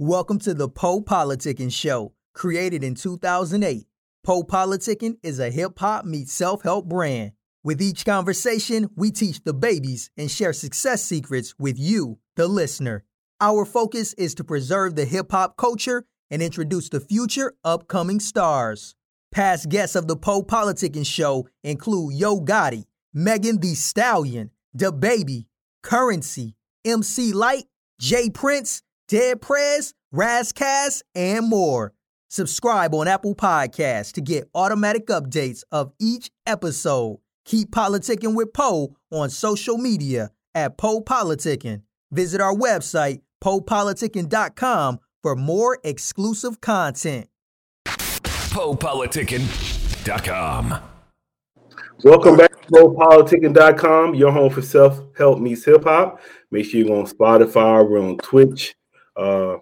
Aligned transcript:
Welcome 0.00 0.40
to 0.40 0.54
the 0.54 0.68
Poe 0.68 1.02
Politicking 1.02 1.72
Show. 1.72 2.14
Created 2.34 2.82
in 2.82 2.96
2008, 2.96 3.86
Poe 4.24 4.42
Politicking 4.42 5.18
is 5.22 5.38
a 5.38 5.52
hip 5.52 5.78
hop 5.78 6.04
meets 6.04 6.32
self 6.32 6.64
help 6.64 6.86
brand. 6.86 7.30
With 7.62 7.80
each 7.80 8.04
conversation, 8.04 8.90
we 8.96 9.12
teach 9.12 9.44
the 9.44 9.54
babies 9.54 10.10
and 10.16 10.28
share 10.28 10.52
success 10.52 11.04
secrets 11.04 11.54
with 11.60 11.78
you, 11.78 12.18
the 12.34 12.48
listener. 12.48 13.04
Our 13.40 13.64
focus 13.64 14.14
is 14.14 14.34
to 14.34 14.42
preserve 14.42 14.96
the 14.96 15.04
hip 15.04 15.30
hop 15.30 15.56
culture 15.56 16.06
and 16.28 16.42
introduce 16.42 16.88
the 16.88 16.98
future 16.98 17.54
upcoming 17.62 18.18
stars. 18.18 18.96
Past 19.30 19.68
guests 19.68 19.94
of 19.94 20.08
the 20.08 20.16
Poe 20.16 20.42
Politicking 20.42 21.06
Show 21.06 21.46
include 21.62 22.14
Yo 22.14 22.40
Gotti, 22.40 22.86
Megan 23.12 23.60
Thee 23.60 23.76
Stallion, 23.76 24.50
DaBaby, 24.76 25.46
Currency, 25.84 26.56
MC 26.84 27.32
Lyte, 27.32 27.66
J 28.00 28.28
Prince, 28.28 28.82
Dead 29.08 29.40
Prez, 29.40 29.94
Ras 30.12 30.52
Kass, 30.52 31.02
and 31.14 31.48
more. 31.48 31.94
Subscribe 32.28 32.94
on 32.94 33.06
Apple 33.06 33.34
Podcasts 33.34 34.12
to 34.12 34.20
get 34.20 34.48
automatic 34.54 35.06
updates 35.06 35.62
of 35.70 35.92
each 36.00 36.30
episode. 36.46 37.18
Keep 37.44 37.70
politicking 37.70 38.34
with 38.34 38.52
Poe 38.52 38.96
on 39.12 39.30
social 39.30 39.78
media 39.78 40.30
at 40.54 40.78
Poe 40.78 41.00
Politicking. 41.00 41.82
Visit 42.10 42.40
our 42.40 42.54
website, 42.54 43.20
poepoliticking.com, 43.42 44.98
for 45.22 45.36
more 45.36 45.78
exclusive 45.84 46.60
content. 46.60 47.28
PoePoliticking.com. 47.86 50.78
Welcome 52.04 52.36
back 52.36 52.50
to 52.50 52.58
PoePoliticking.com, 52.72 54.14
your 54.14 54.32
home 54.32 54.50
for 54.50 54.62
self 54.62 55.00
help 55.16 55.38
meets 55.40 55.64
hip 55.64 55.84
hop. 55.84 56.20
Make 56.50 56.66
sure 56.66 56.80
you're 56.80 56.96
on 56.96 57.06
Spotify, 57.06 57.88
we're 57.88 58.00
on 58.00 58.18
Twitch. 58.18 58.74
Uh, 59.16 59.56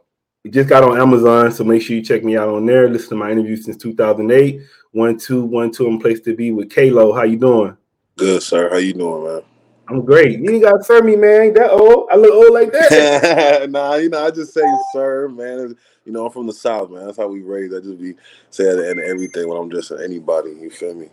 we 0.45 0.51
just 0.51 0.69
got 0.69 0.83
on 0.83 1.01
Amazon, 1.01 1.52
so 1.52 1.62
make 1.62 1.83
sure 1.83 1.97
you 1.97 2.02
check 2.02 2.24
me 2.24 2.37
out 2.37 2.48
on 2.48 2.66
there. 2.66 2.88
Listen 2.88 3.11
to 3.11 3.16
my 3.16 3.30
interview 3.30 3.56
since 3.56 3.77
2008. 3.77 4.61
One 4.92 5.19
two 5.19 5.44
one 5.44 5.70
two. 5.70 5.86
I'm 5.86 6.00
place 6.00 6.20
to 6.20 6.34
be 6.34 6.50
with 6.50 6.69
Kaelo. 6.69 7.14
How 7.14 7.22
you 7.22 7.39
doing? 7.39 7.77
Good, 8.17 8.42
sir. 8.42 8.69
How 8.70 8.77
you 8.77 8.92
doing, 8.92 9.25
man? 9.25 9.42
I'm 9.89 10.05
great. 10.05 10.39
You 10.39 10.50
ain't 10.50 10.62
got 10.62 10.78
to 10.78 10.84
serve 10.84 11.05
me, 11.05 11.17
man. 11.17 11.55
That 11.55 11.70
old. 11.70 12.09
I 12.11 12.17
look 12.17 12.33
old 12.33 12.53
like 12.53 12.72
that. 12.72 13.70
nah, 13.70 13.94
you 13.97 14.09
know, 14.09 14.25
I 14.25 14.31
just 14.31 14.55
say 14.55 14.62
sir, 14.92 15.28
man. 15.28 15.77
You 16.05 16.12
know, 16.12 16.27
I'm 16.27 16.33
from 16.33 16.47
the 16.47 16.53
South, 16.53 16.91
man. 16.91 17.06
That's 17.06 17.19
how 17.19 17.28
we 17.28 17.42
raised. 17.42 17.75
I 17.75 17.81
just 17.81 18.00
be 18.00 18.14
saying 18.50 18.78
and 18.78 19.00
everything 19.00 19.48
when 19.48 19.59
I'm 19.59 19.70
just 19.70 19.92
anybody. 19.92 20.50
You 20.50 20.70
feel 20.70 20.94
me? 20.94 21.09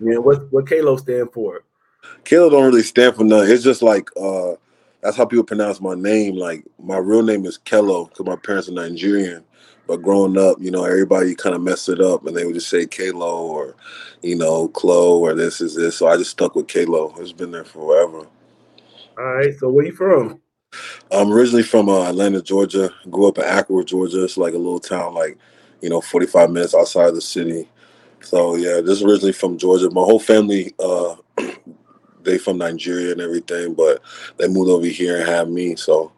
Yeah. 0.00 0.18
What 0.18 0.52
what 0.52 0.64
Kaelo 0.66 0.98
stand 0.98 1.32
for? 1.32 1.62
Kaelo 2.24 2.50
don't 2.50 2.64
really 2.64 2.82
stand 2.82 3.16
for 3.16 3.24
nothing. 3.24 3.50
It's 3.50 3.64
just 3.64 3.82
like 3.82 4.08
uh 4.16 4.54
that's 5.02 5.16
how 5.16 5.24
people 5.24 5.44
pronounce 5.44 5.80
my 5.80 5.94
name. 5.94 6.36
Like 6.36 6.64
my 6.78 6.98
real 6.98 7.22
name 7.22 7.44
is 7.44 7.58
Kello 7.58 8.08
because 8.08 8.26
my 8.26 8.36
parents 8.36 8.68
are 8.68 8.72
Nigerian. 8.72 9.44
But 9.86 10.02
growing 10.02 10.38
up, 10.38 10.58
you 10.60 10.70
know, 10.70 10.84
everybody 10.84 11.34
kind 11.34 11.56
of 11.56 11.60
messed 11.60 11.88
it 11.88 12.00
up 12.00 12.24
and 12.24 12.36
they 12.36 12.44
would 12.44 12.54
just 12.54 12.70
say 12.70 12.86
Kalo 12.86 13.46
or, 13.46 13.74
you 14.22 14.36
know, 14.36 14.68
Klo 14.68 15.18
or 15.18 15.34
this 15.34 15.60
is 15.60 15.74
this. 15.74 15.96
So 15.96 16.06
I 16.06 16.16
just 16.16 16.30
stuck 16.30 16.54
with 16.54 16.68
Kaelo. 16.68 17.18
It's 17.18 17.32
been 17.32 17.50
there 17.50 17.64
forever. 17.64 18.28
All 19.18 19.24
right. 19.24 19.52
So 19.58 19.68
where 19.68 19.84
you 19.84 19.92
from? 19.92 20.40
I'm 21.10 21.32
originally 21.32 21.64
from 21.64 21.88
uh, 21.88 22.08
Atlanta, 22.08 22.40
Georgia. 22.40 22.94
Grew 23.10 23.26
up 23.26 23.38
in 23.38 23.44
Acworth, 23.44 23.86
Georgia. 23.86 24.22
It's 24.24 24.36
like 24.36 24.54
a 24.54 24.58
little 24.58 24.80
town, 24.80 25.14
like, 25.14 25.36
you 25.82 25.90
know, 25.90 26.00
45 26.00 26.50
minutes 26.50 26.74
outside 26.74 27.12
the 27.12 27.20
city. 27.20 27.68
So 28.20 28.54
yeah, 28.54 28.80
just 28.80 29.02
originally 29.02 29.32
from 29.32 29.58
Georgia. 29.58 29.90
My 29.90 30.02
whole 30.02 30.20
family 30.20 30.74
uh, 30.78 31.16
they 32.24 32.38
from 32.38 32.58
Nigeria 32.58 33.12
and 33.12 33.20
everything, 33.20 33.74
but 33.74 34.02
they 34.36 34.48
moved 34.48 34.70
over 34.70 34.86
here 34.86 35.18
and 35.18 35.28
had 35.28 35.50
me. 35.50 35.76
So 35.76 36.12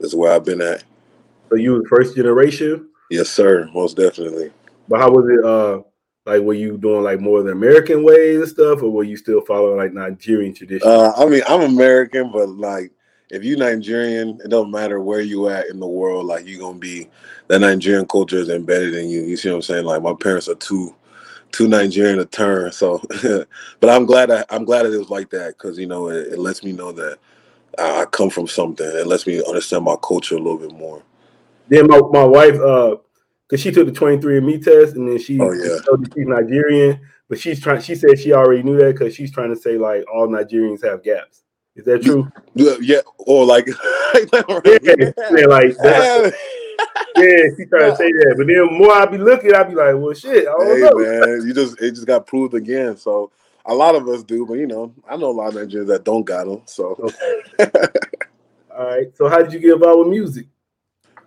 that's 0.00 0.14
where 0.14 0.32
I've 0.32 0.44
been 0.44 0.60
at. 0.60 0.84
So 1.48 1.56
you 1.56 1.72
were 1.72 1.88
first 1.88 2.16
generation? 2.16 2.88
Yes, 3.10 3.28
sir. 3.28 3.68
Most 3.72 3.96
definitely. 3.96 4.52
But 4.88 5.00
how 5.00 5.10
was 5.10 5.28
it? 5.28 5.44
Uh, 5.44 5.82
like, 6.26 6.42
were 6.42 6.54
you 6.54 6.76
doing 6.76 7.04
like 7.04 7.20
more 7.20 7.38
of 7.38 7.44
the 7.44 7.52
American 7.52 8.02
ways 8.02 8.40
and 8.40 8.48
stuff, 8.48 8.82
or 8.82 8.90
were 8.90 9.04
you 9.04 9.16
still 9.16 9.40
following 9.42 9.76
like 9.76 9.92
Nigerian 9.92 10.52
tradition? 10.52 10.88
Uh, 10.88 11.12
I 11.16 11.26
mean, 11.26 11.42
I'm 11.48 11.62
American, 11.62 12.32
but 12.32 12.48
like, 12.48 12.90
if 13.30 13.44
you 13.44 13.56
Nigerian, 13.56 14.40
it 14.44 14.48
don't 14.48 14.70
matter 14.70 15.00
where 15.00 15.20
you 15.20 15.48
at 15.48 15.68
in 15.68 15.78
the 15.78 15.86
world. 15.86 16.26
Like, 16.26 16.46
you're 16.46 16.60
gonna 16.60 16.78
be 16.78 17.08
that 17.46 17.60
Nigerian 17.60 18.06
culture 18.06 18.38
is 18.38 18.48
embedded 18.48 18.94
in 18.94 19.08
you. 19.08 19.22
You 19.22 19.36
see 19.36 19.50
what 19.50 19.56
I'm 19.56 19.62
saying? 19.62 19.84
Like, 19.84 20.02
my 20.02 20.14
parents 20.14 20.48
are 20.48 20.56
too 20.56 20.94
too 21.52 21.68
Nigerian 21.68 22.18
a 22.18 22.24
turn. 22.24 22.72
So, 22.72 23.00
but 23.80 23.90
I'm 23.90 24.06
glad 24.06 24.30
I, 24.30 24.44
I'm 24.50 24.64
glad 24.64 24.86
it 24.86 24.96
was 24.96 25.10
like 25.10 25.30
that 25.30 25.56
because 25.56 25.78
you 25.78 25.86
know 25.86 26.08
it, 26.08 26.34
it, 26.34 26.38
lets 26.38 26.62
me 26.62 26.72
know 26.72 26.92
that 26.92 27.18
I, 27.78 28.04
come 28.06 28.30
from 28.30 28.46
something. 28.46 28.86
It 28.86 29.06
lets 29.06 29.26
me 29.26 29.42
understand 29.44 29.84
my 29.84 29.96
culture 30.02 30.36
a 30.36 30.38
little 30.38 30.58
bit 30.58 30.72
more. 30.72 31.02
Then 31.68 31.86
my, 31.86 32.00
my 32.12 32.24
wife, 32.24 32.54
uh, 32.60 32.96
because 33.48 33.60
she 33.60 33.70
took 33.70 33.86
the 33.86 33.92
23andMe 33.92 34.62
test 34.62 34.96
and 34.96 35.08
then 35.08 35.18
she 35.18 35.40
oh, 35.40 35.52
yeah. 35.52 35.78
she's 36.14 36.26
Nigerian, 36.26 37.00
but 37.28 37.38
she's 37.38 37.60
trying. 37.60 37.80
She 37.80 37.94
said 37.94 38.18
she 38.18 38.32
already 38.32 38.62
knew 38.62 38.76
that 38.78 38.92
because 38.92 39.14
she's 39.14 39.32
trying 39.32 39.50
to 39.50 39.60
say 39.60 39.78
like 39.78 40.04
all 40.12 40.28
Nigerians 40.28 40.84
have 40.84 41.02
gaps. 41.02 41.42
Is 41.76 41.84
that 41.84 42.02
true? 42.02 42.30
Yeah, 42.54 42.76
yeah. 42.80 43.00
or 43.18 43.44
like, 43.44 43.66
yeah, 44.14 44.22
yeah, 44.24 45.46
like 45.46 45.76
that 45.76 46.34
yeah, 47.16 47.42
she 47.56 47.64
trying 47.66 47.90
to 47.90 47.96
say 47.96 48.12
that. 48.12 48.34
But 48.36 48.46
then 48.46 48.78
more 48.78 48.92
I 48.92 49.06
be 49.06 49.18
looking, 49.18 49.54
I 49.54 49.62
be 49.64 49.74
like, 49.74 49.94
well, 49.96 50.14
shit. 50.14 50.46
I 50.48 50.52
don't 50.52 50.76
hey, 50.76 50.80
know. 50.80 50.96
man, 50.96 51.46
you 51.46 51.54
just 51.54 51.80
it 51.80 51.92
just 51.92 52.06
got 52.06 52.26
proved 52.26 52.54
again. 52.54 52.96
So 52.96 53.30
a 53.66 53.74
lot 53.74 53.94
of 53.94 54.08
us 54.08 54.22
do, 54.22 54.46
but 54.46 54.54
you 54.54 54.66
know, 54.66 54.94
I 55.08 55.16
know 55.16 55.30
a 55.30 55.32
lot 55.32 55.48
of 55.48 55.56
engineers 55.56 55.88
that 55.88 56.04
don't 56.04 56.24
got 56.24 56.46
them. 56.46 56.62
So, 56.66 56.96
okay. 57.58 57.70
all 58.76 58.86
right. 58.86 59.16
So, 59.16 59.28
how 59.28 59.42
did 59.42 59.52
you 59.52 59.58
get 59.58 59.74
involved 59.74 60.00
with 60.00 60.08
music? 60.08 60.46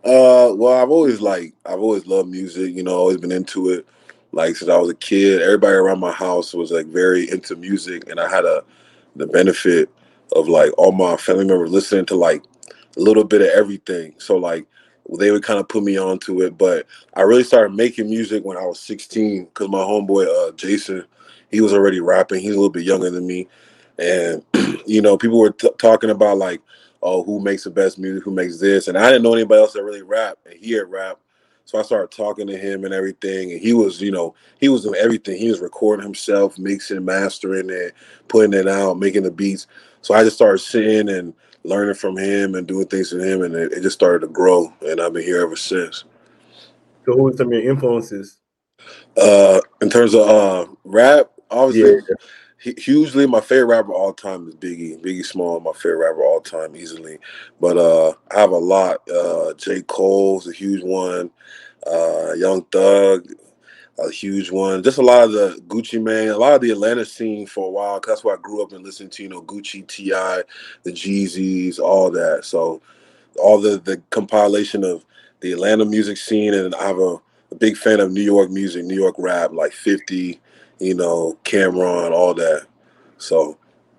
Uh, 0.03 0.53
well, 0.55 0.81
I've 0.81 0.89
always 0.89 1.19
like 1.19 1.53
I've 1.65 1.79
always 1.79 2.07
loved 2.07 2.29
music. 2.29 2.73
You 2.73 2.83
know, 2.83 2.95
always 2.95 3.17
been 3.17 3.31
into 3.31 3.69
it. 3.69 3.85
Like 4.31 4.55
since 4.55 4.69
I 4.69 4.77
was 4.77 4.89
a 4.89 4.95
kid, 4.95 5.41
everybody 5.41 5.73
around 5.73 5.99
my 5.99 6.11
house 6.11 6.53
was 6.53 6.71
like 6.71 6.85
very 6.85 7.29
into 7.29 7.55
music, 7.55 8.09
and 8.09 8.19
I 8.19 8.29
had 8.29 8.45
a 8.45 8.63
the 9.15 9.27
benefit 9.27 9.89
of 10.33 10.47
like 10.47 10.71
all 10.77 10.91
my 10.91 11.17
family 11.17 11.45
members 11.45 11.71
listening 11.71 12.05
to 12.05 12.15
like 12.15 12.43
a 12.95 12.99
little 12.99 13.23
bit 13.23 13.41
of 13.41 13.47
everything. 13.47 14.13
So 14.19 14.37
like 14.37 14.65
they 15.17 15.31
would 15.31 15.43
kind 15.43 15.59
of 15.59 15.67
put 15.67 15.83
me 15.83 15.97
onto 15.97 16.41
it. 16.41 16.57
But 16.57 16.85
I 17.15 17.21
really 17.21 17.43
started 17.43 17.75
making 17.75 18.09
music 18.09 18.43
when 18.43 18.57
I 18.57 18.65
was 18.65 18.79
16 18.79 19.45
because 19.45 19.69
my 19.69 19.79
homeboy 19.79 20.27
uh, 20.27 20.51
Jason, 20.53 21.05
he 21.51 21.61
was 21.61 21.73
already 21.73 21.99
rapping. 21.99 22.41
He's 22.41 22.51
a 22.51 22.55
little 22.55 22.69
bit 22.69 22.83
younger 22.83 23.09
than 23.09 23.25
me, 23.25 23.47
and 23.97 24.43
you 24.85 25.01
know, 25.01 25.17
people 25.17 25.39
were 25.39 25.51
t- 25.51 25.69
talking 25.77 26.09
about 26.09 26.37
like, 26.37 26.61
oh, 27.01 27.23
who 27.23 27.39
makes 27.39 27.63
the 27.63 27.69
best 27.71 27.97
music, 27.97 28.23
who 28.23 28.31
makes 28.31 28.59
this, 28.59 28.87
and 28.87 28.97
I 28.97 29.09
didn't 29.09 29.23
know 29.23 29.33
anybody 29.33 29.61
else 29.61 29.73
that 29.73 29.83
really 29.83 30.03
rap, 30.03 30.37
and 30.45 30.55
he 30.55 30.73
had 30.73 30.89
rap. 30.89 31.19
So 31.65 31.77
I 31.77 31.83
started 31.83 32.09
talking 32.09 32.47
to 32.47 32.57
him 32.57 32.83
and 32.83 32.95
everything, 32.95 33.51
and 33.51 33.61
he 33.61 33.73
was, 33.73 34.01
you 34.01 34.09
know, 34.11 34.33
he 34.59 34.69
was 34.69 34.81
doing 34.83 34.99
everything. 34.99 35.37
He 35.37 35.49
was 35.49 35.59
recording 35.59 36.03
himself, 36.03 36.57
mixing, 36.57 37.05
mastering 37.05 37.69
it, 37.69 37.93
putting 38.27 38.53
it 38.53 38.67
out, 38.67 38.97
making 38.97 39.21
the 39.21 39.29
beats. 39.29 39.67
So 40.01 40.15
I 40.15 40.23
just 40.23 40.35
started 40.35 40.57
sitting 40.59 41.09
and 41.09 41.31
learning 41.63 41.95
from 41.95 42.17
him 42.17 42.55
and 42.55 42.67
doing 42.67 42.87
things 42.87 43.11
with 43.11 43.23
him, 43.23 43.41
and 43.41 43.55
it, 43.55 43.73
it 43.73 43.81
just 43.81 43.95
started 43.95 44.25
to 44.25 44.31
grow. 44.31 44.73
And 44.81 45.01
I've 45.01 45.13
been 45.13 45.23
here 45.23 45.41
ever 45.41 45.55
since. 45.55 46.05
So, 47.05 47.13
who 47.13 47.27
are 47.27 47.37
some 47.37 47.47
of 47.47 47.53
your 47.53 47.71
influences? 47.71 48.37
Uh, 49.17 49.59
in 49.81 49.89
terms 49.89 50.13
of 50.13 50.21
uh, 50.21 50.67
rap, 50.83 51.31
obviously, 51.51 52.01
yeah. 52.63 52.73
hugely 52.77 53.27
my 53.27 53.41
favorite 53.41 53.65
rapper 53.65 53.93
all 53.93 54.13
time 54.13 54.47
is 54.47 54.55
Biggie. 54.55 55.01
Biggie 55.03 55.25
Small, 55.25 55.59
my 55.59 55.73
favorite 55.73 56.09
rapper 56.09 56.23
all 56.23 56.41
time, 56.41 56.75
easily. 56.75 57.19
But 57.59 57.77
uh, 57.77 58.13
I 58.31 58.39
have 58.39 58.51
a 58.51 58.57
lot. 58.57 59.07
Uh, 59.09 59.53
J. 59.53 59.81
Cole's 59.83 60.47
a 60.47 60.53
huge 60.53 60.83
one. 60.83 61.31
Uh, 61.85 62.33
Young 62.33 62.63
Thug, 62.65 63.27
a 64.01 64.11
huge 64.11 64.51
one. 64.51 64.83
Just 64.83 64.97
a 64.97 65.03
lot 65.03 65.23
of 65.23 65.31
the 65.31 65.61
Gucci 65.67 66.01
Mane, 66.01 66.29
a 66.29 66.37
lot 66.37 66.53
of 66.53 66.61
the 66.61 66.71
Atlanta 66.71 67.05
scene 67.05 67.45
for 67.45 67.67
a 67.67 67.71
while. 67.71 67.99
Cause 67.99 68.15
that's 68.15 68.23
where 68.23 68.35
I 68.35 68.41
grew 68.41 68.63
up 68.63 68.71
and 68.71 68.83
listened 68.83 69.11
to, 69.13 69.23
you 69.23 69.29
know, 69.29 69.41
Gucci, 69.41 69.87
T.I., 69.87 70.43
the 70.83 70.91
Jeezys, 70.91 71.79
all 71.79 72.09
that. 72.11 72.45
So 72.45 72.81
all 73.39 73.59
the 73.59 73.79
the 73.79 74.01
compilation 74.09 74.83
of 74.83 75.05
the 75.41 75.51
Atlanta 75.53 75.85
music 75.85 76.17
scene, 76.17 76.53
and 76.53 76.75
I 76.75 76.87
have 76.87 76.99
a, 76.99 77.17
a 77.51 77.55
big 77.57 77.77
fan 77.77 77.99
of 77.99 78.11
New 78.11 78.21
York 78.21 78.49
music, 78.49 78.85
New 78.85 78.99
York 78.99 79.15
rap, 79.17 79.51
like 79.53 79.71
Fifty, 79.71 80.39
you 80.79 80.95
know, 80.95 81.37
Cam'ron, 81.43 82.11
all 82.11 82.33
that. 82.33 82.67
So, 83.17 83.57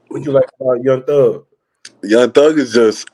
what 0.08 0.24
you 0.24 0.32
like 0.32 0.48
about 0.60 0.82
Young 0.82 1.02
Thug? 1.04 1.46
Young 2.02 2.30
Thug 2.32 2.58
is 2.58 2.72
just 2.72 3.08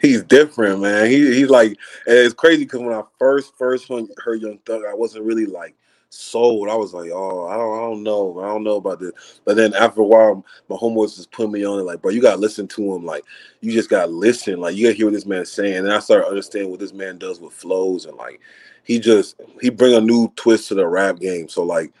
he's 0.00 0.22
different, 0.22 0.80
man. 0.80 1.10
He 1.10 1.34
he's 1.34 1.50
like 1.50 1.76
it's 2.06 2.34
crazy 2.34 2.64
because 2.64 2.80
when 2.80 2.92
I 2.94 3.02
first 3.18 3.52
first 3.56 3.88
heard 3.88 4.42
Young 4.42 4.58
Thug, 4.66 4.82
I 4.88 4.94
wasn't 4.94 5.24
really 5.24 5.46
like 5.46 5.74
sold. 6.10 6.68
I 6.68 6.74
was 6.74 6.94
like, 6.94 7.10
oh, 7.12 7.46
I 7.46 7.56
don't, 7.56 7.78
I 7.78 7.80
don't 7.80 8.02
know, 8.02 8.40
I 8.40 8.46
don't 8.46 8.64
know 8.64 8.76
about 8.76 9.00
this. 9.00 9.40
But 9.44 9.56
then 9.56 9.74
after 9.74 10.00
a 10.00 10.04
while, 10.04 10.44
my 10.68 10.76
homeboys 10.76 11.16
just 11.16 11.30
put 11.30 11.50
me 11.50 11.64
on 11.64 11.78
it, 11.78 11.82
like, 11.82 12.02
bro, 12.02 12.10
you 12.10 12.22
gotta 12.22 12.40
listen 12.40 12.68
to 12.68 12.94
him. 12.94 13.04
Like, 13.04 13.24
you 13.60 13.72
just 13.72 13.90
gotta 13.90 14.10
listen. 14.10 14.60
Like, 14.60 14.76
you 14.76 14.86
gotta 14.86 14.96
hear 14.96 15.06
what 15.06 15.14
this 15.14 15.26
man's 15.26 15.52
saying. 15.52 15.78
And 15.78 15.92
I 15.92 15.98
started 16.00 16.28
understanding 16.28 16.70
what 16.70 16.80
this 16.80 16.92
man 16.92 17.18
does 17.18 17.40
with 17.40 17.52
flows 17.52 18.06
and 18.06 18.16
like, 18.16 18.40
he 18.84 18.98
just 18.98 19.38
he 19.60 19.68
bring 19.68 19.94
a 19.94 20.00
new 20.00 20.32
twist 20.34 20.68
to 20.68 20.74
the 20.74 20.86
rap 20.86 21.18
game. 21.18 21.48
So 21.48 21.62
like, 21.62 21.92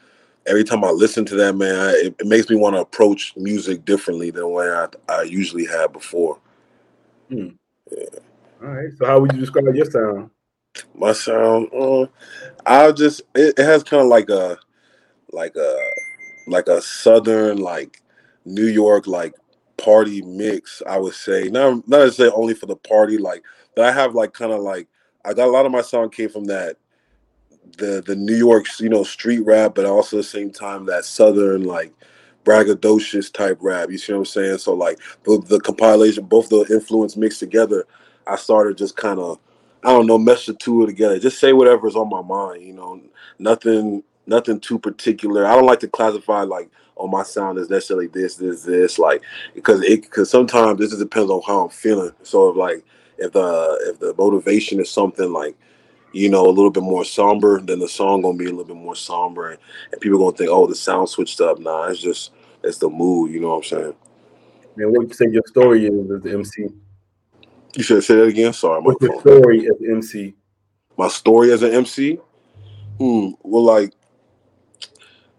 every 0.46 0.64
time 0.64 0.82
I 0.82 0.90
listen 0.90 1.24
to 1.26 1.36
that 1.36 1.54
man, 1.54 1.74
I, 1.74 1.90
it, 1.90 2.14
it, 2.18 2.26
makes 2.26 2.48
me 2.48 2.56
want 2.56 2.76
to 2.76 2.80
approach 2.80 3.34
music 3.36 3.84
differently 3.84 4.30
than 4.30 4.48
what 4.48 4.68
I, 5.08 5.12
I 5.12 5.22
usually 5.22 5.66
had 5.66 5.92
before. 5.92 6.38
Hmm. 7.28 7.50
Yeah. 7.90 8.04
All 8.62 8.68
right. 8.68 8.90
So 8.96 9.04
how 9.04 9.20
would 9.20 9.32
you 9.32 9.40
describe 9.40 9.74
your 9.74 9.84
sound? 9.84 10.30
My 10.94 11.12
sound, 11.12 11.68
uh, 11.72 12.06
I 12.66 12.92
just 12.92 13.22
it, 13.34 13.58
it 13.58 13.64
has 13.64 13.82
kind 13.82 14.02
of 14.02 14.08
like 14.08 14.30
a 14.30 14.58
like 15.32 15.56
a 15.56 15.78
like 16.46 16.68
a 16.68 16.80
southern 16.80 17.58
like 17.58 18.02
New 18.44 18.66
York 18.66 19.06
like 19.06 19.34
party 19.76 20.22
mix. 20.22 20.82
I 20.86 20.98
would 20.98 21.14
say 21.14 21.48
not 21.48 21.86
not 21.88 22.12
say 22.12 22.28
only 22.28 22.54
for 22.54 22.66
the 22.66 22.76
party 22.76 23.18
like, 23.18 23.42
but 23.74 23.84
I 23.84 23.92
have 23.92 24.14
like 24.14 24.32
kind 24.32 24.52
of 24.52 24.60
like 24.60 24.88
I 25.24 25.34
got 25.34 25.48
a 25.48 25.50
lot 25.50 25.66
of 25.66 25.72
my 25.72 25.82
song 25.82 26.10
came 26.10 26.28
from 26.28 26.44
that 26.46 26.76
the 27.76 28.02
the 28.04 28.16
New 28.16 28.36
York 28.36 28.66
you 28.80 28.88
know 28.88 29.04
street 29.04 29.40
rap, 29.40 29.74
but 29.74 29.84
also 29.84 30.18
at 30.18 30.20
the 30.20 30.28
same 30.28 30.50
time 30.50 30.86
that 30.86 31.04
southern 31.04 31.64
like 31.64 31.92
braggadocious 32.44 33.32
type 33.32 33.58
rap. 33.60 33.90
You 33.90 33.98
see 33.98 34.12
what 34.12 34.20
I'm 34.20 34.24
saying? 34.24 34.58
So 34.58 34.72
like 34.74 34.98
the, 35.24 35.42
the 35.46 35.60
compilation, 35.60 36.24
both 36.24 36.48
the 36.48 36.66
influence 36.70 37.16
mixed 37.16 37.40
together, 37.40 37.86
I 38.26 38.36
started 38.36 38.78
just 38.78 38.96
kind 38.96 39.20
of 39.20 39.38
I 39.84 39.92
don't 39.92 40.06
know, 40.06 40.18
mesh 40.18 40.46
the 40.46 40.54
two 40.54 40.86
together. 40.86 41.18
Just 41.18 41.38
say 41.38 41.52
whatever's 41.52 41.96
on 41.96 42.10
my 42.10 42.22
mind. 42.22 42.62
You 42.62 42.74
know, 42.74 43.00
nothing 43.38 44.02
nothing 44.26 44.60
too 44.60 44.78
particular. 44.78 45.46
I 45.46 45.54
don't 45.54 45.66
like 45.66 45.80
to 45.80 45.88
classify 45.88 46.42
like 46.42 46.70
oh 46.96 47.06
my 47.06 47.22
sound 47.22 47.58
is 47.58 47.70
necessarily 47.70 48.08
this 48.08 48.36
this 48.36 48.62
this 48.62 48.98
like 48.98 49.22
because 49.54 49.82
it 49.82 50.02
because 50.02 50.30
sometimes 50.30 50.78
this 50.78 50.90
just 50.90 51.02
depends 51.02 51.30
on 51.30 51.42
how 51.46 51.64
I'm 51.64 51.70
feeling. 51.70 52.12
So 52.22 52.50
if 52.50 52.56
like 52.56 52.84
if 53.18 53.32
the 53.32 53.78
if 53.90 53.98
the 54.00 54.14
motivation 54.18 54.80
is 54.80 54.90
something 54.90 55.32
like 55.32 55.56
you 56.12 56.30
know, 56.30 56.46
a 56.46 56.48
little 56.48 56.70
bit 56.70 56.82
more 56.82 57.04
somber, 57.04 57.60
then 57.60 57.78
the 57.78 57.88
song 57.88 58.22
gonna 58.22 58.38
be 58.38 58.46
a 58.46 58.50
little 58.50 58.64
bit 58.64 58.76
more 58.76 58.96
somber, 58.96 59.50
and, 59.50 59.58
and 59.92 60.00
people 60.00 60.18
gonna 60.18 60.36
think, 60.36 60.50
oh, 60.50 60.66
the 60.66 60.74
sound 60.74 61.08
switched 61.08 61.40
up. 61.40 61.58
Nah, 61.58 61.84
it's 61.84 62.00
just 62.00 62.32
it's 62.62 62.78
the 62.78 62.88
mood. 62.88 63.30
You 63.30 63.40
know 63.40 63.48
what 63.48 63.56
I'm 63.56 63.64
saying? 63.64 63.94
Man, 64.76 64.92
what 64.92 65.08
you 65.08 65.14
say 65.14 65.26
your 65.30 65.42
story 65.46 65.86
is 65.86 66.10
as 66.10 66.22
the 66.22 66.32
MC? 66.32 66.68
You 67.78 67.84
should 67.84 68.02
say 68.02 68.16
that 68.16 68.24
again. 68.24 68.52
Sorry, 68.52 68.82
What's 68.82 69.00
your 69.00 69.20
story 69.20 69.68
as 69.68 69.76
MC? 69.88 70.34
My 70.96 71.06
story 71.06 71.52
as 71.52 71.62
an 71.62 71.70
MC? 71.70 72.18
Hmm. 72.98 73.28
Well, 73.44 73.62
like, 73.62 73.92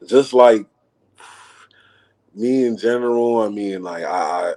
just 0.08 0.32
like 0.34 0.66
me 2.34 2.66
in 2.66 2.78
general. 2.78 3.42
I 3.42 3.50
mean, 3.50 3.84
like 3.84 4.06
I 4.06 4.54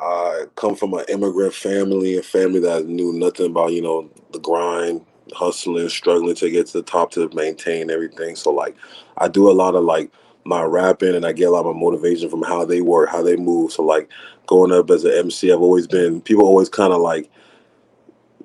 I 0.00 0.44
come 0.54 0.76
from 0.76 0.94
an 0.94 1.06
immigrant 1.08 1.54
family, 1.54 2.16
a 2.16 2.22
family 2.22 2.60
that 2.60 2.86
knew 2.86 3.12
nothing 3.12 3.46
about 3.46 3.72
you 3.72 3.82
know 3.82 4.08
the 4.30 4.38
grind, 4.38 5.04
hustling, 5.32 5.88
struggling 5.88 6.36
to 6.36 6.50
get 6.50 6.68
to 6.68 6.74
the 6.74 6.84
top 6.84 7.10
to 7.14 7.28
maintain 7.34 7.90
everything. 7.90 8.36
So 8.36 8.52
like 8.52 8.76
I 9.16 9.26
do 9.26 9.50
a 9.50 9.58
lot 9.58 9.74
of 9.74 9.82
like 9.82 10.12
my 10.44 10.62
rapping 10.62 11.14
and 11.14 11.26
I 11.26 11.32
get 11.32 11.48
a 11.48 11.50
lot 11.50 11.66
of 11.66 11.74
my 11.74 11.80
motivation 11.80 12.30
from 12.30 12.42
how 12.42 12.64
they 12.64 12.80
work, 12.80 13.10
how 13.10 13.22
they 13.22 13.36
move. 13.36 13.72
So 13.72 13.82
like 13.82 14.08
going 14.46 14.72
up 14.72 14.90
as 14.90 15.04
an 15.04 15.12
MC, 15.12 15.52
I've 15.52 15.60
always 15.60 15.86
been 15.86 16.20
people 16.20 16.46
always 16.46 16.68
kind 16.68 16.92
of 16.92 17.00
like 17.00 17.30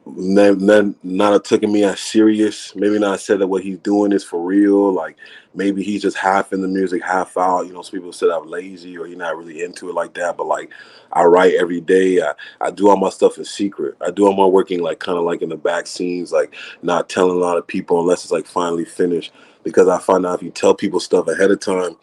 not, 0.05 0.95
not 1.03 1.45
taking 1.45 1.71
me 1.71 1.83
as 1.83 1.99
serious. 1.99 2.75
Maybe 2.75 2.99
not 2.99 3.21
said 3.21 3.39
that 3.39 3.47
what 3.47 3.63
he's 3.63 3.77
doing 3.79 4.11
is 4.11 4.23
for 4.23 4.41
real. 4.41 4.91
Like 4.91 5.17
maybe 5.55 5.83
he's 5.83 6.01
just 6.01 6.17
half 6.17 6.51
in 6.51 6.61
the 6.61 6.67
music, 6.67 7.03
half 7.03 7.37
out. 7.37 7.67
You 7.67 7.73
know, 7.73 7.81
some 7.81 7.99
people 7.99 8.11
said 8.11 8.29
I'm 8.29 8.47
lazy 8.47 8.97
or 8.97 9.07
you're 9.07 9.17
not 9.17 9.37
really 9.37 9.63
into 9.63 9.89
it 9.89 9.95
like 9.95 10.13
that. 10.15 10.35
But 10.35 10.47
like 10.47 10.71
I 11.13 11.23
write 11.23 11.55
every 11.55 11.79
day. 11.79 12.21
I, 12.21 12.33
I 12.59 12.71
do 12.71 12.89
all 12.89 12.97
my 12.97 13.09
stuff 13.09 13.37
in 13.37 13.45
secret. 13.45 13.95
I 14.01 14.11
do 14.11 14.25
all 14.25 14.35
my 14.35 14.45
working 14.45 14.81
like 14.81 14.99
kind 14.99 15.17
of 15.17 15.23
like 15.23 15.41
in 15.41 15.49
the 15.49 15.57
back 15.57 15.87
scenes, 15.87 16.31
like 16.31 16.53
not 16.81 17.07
telling 17.07 17.37
a 17.37 17.39
lot 17.39 17.57
of 17.57 17.65
people 17.65 18.01
unless 18.01 18.23
it's 18.23 18.31
like 18.31 18.45
finally 18.45 18.85
finished. 18.85 19.31
Because 19.63 19.87
I 19.87 19.99
find 19.99 20.25
out 20.25 20.35
if 20.35 20.43
you 20.43 20.51
tell 20.51 20.75
people 20.75 20.99
stuff 20.99 21.27
ahead 21.27 21.51
of 21.51 21.59
time, 21.59 21.95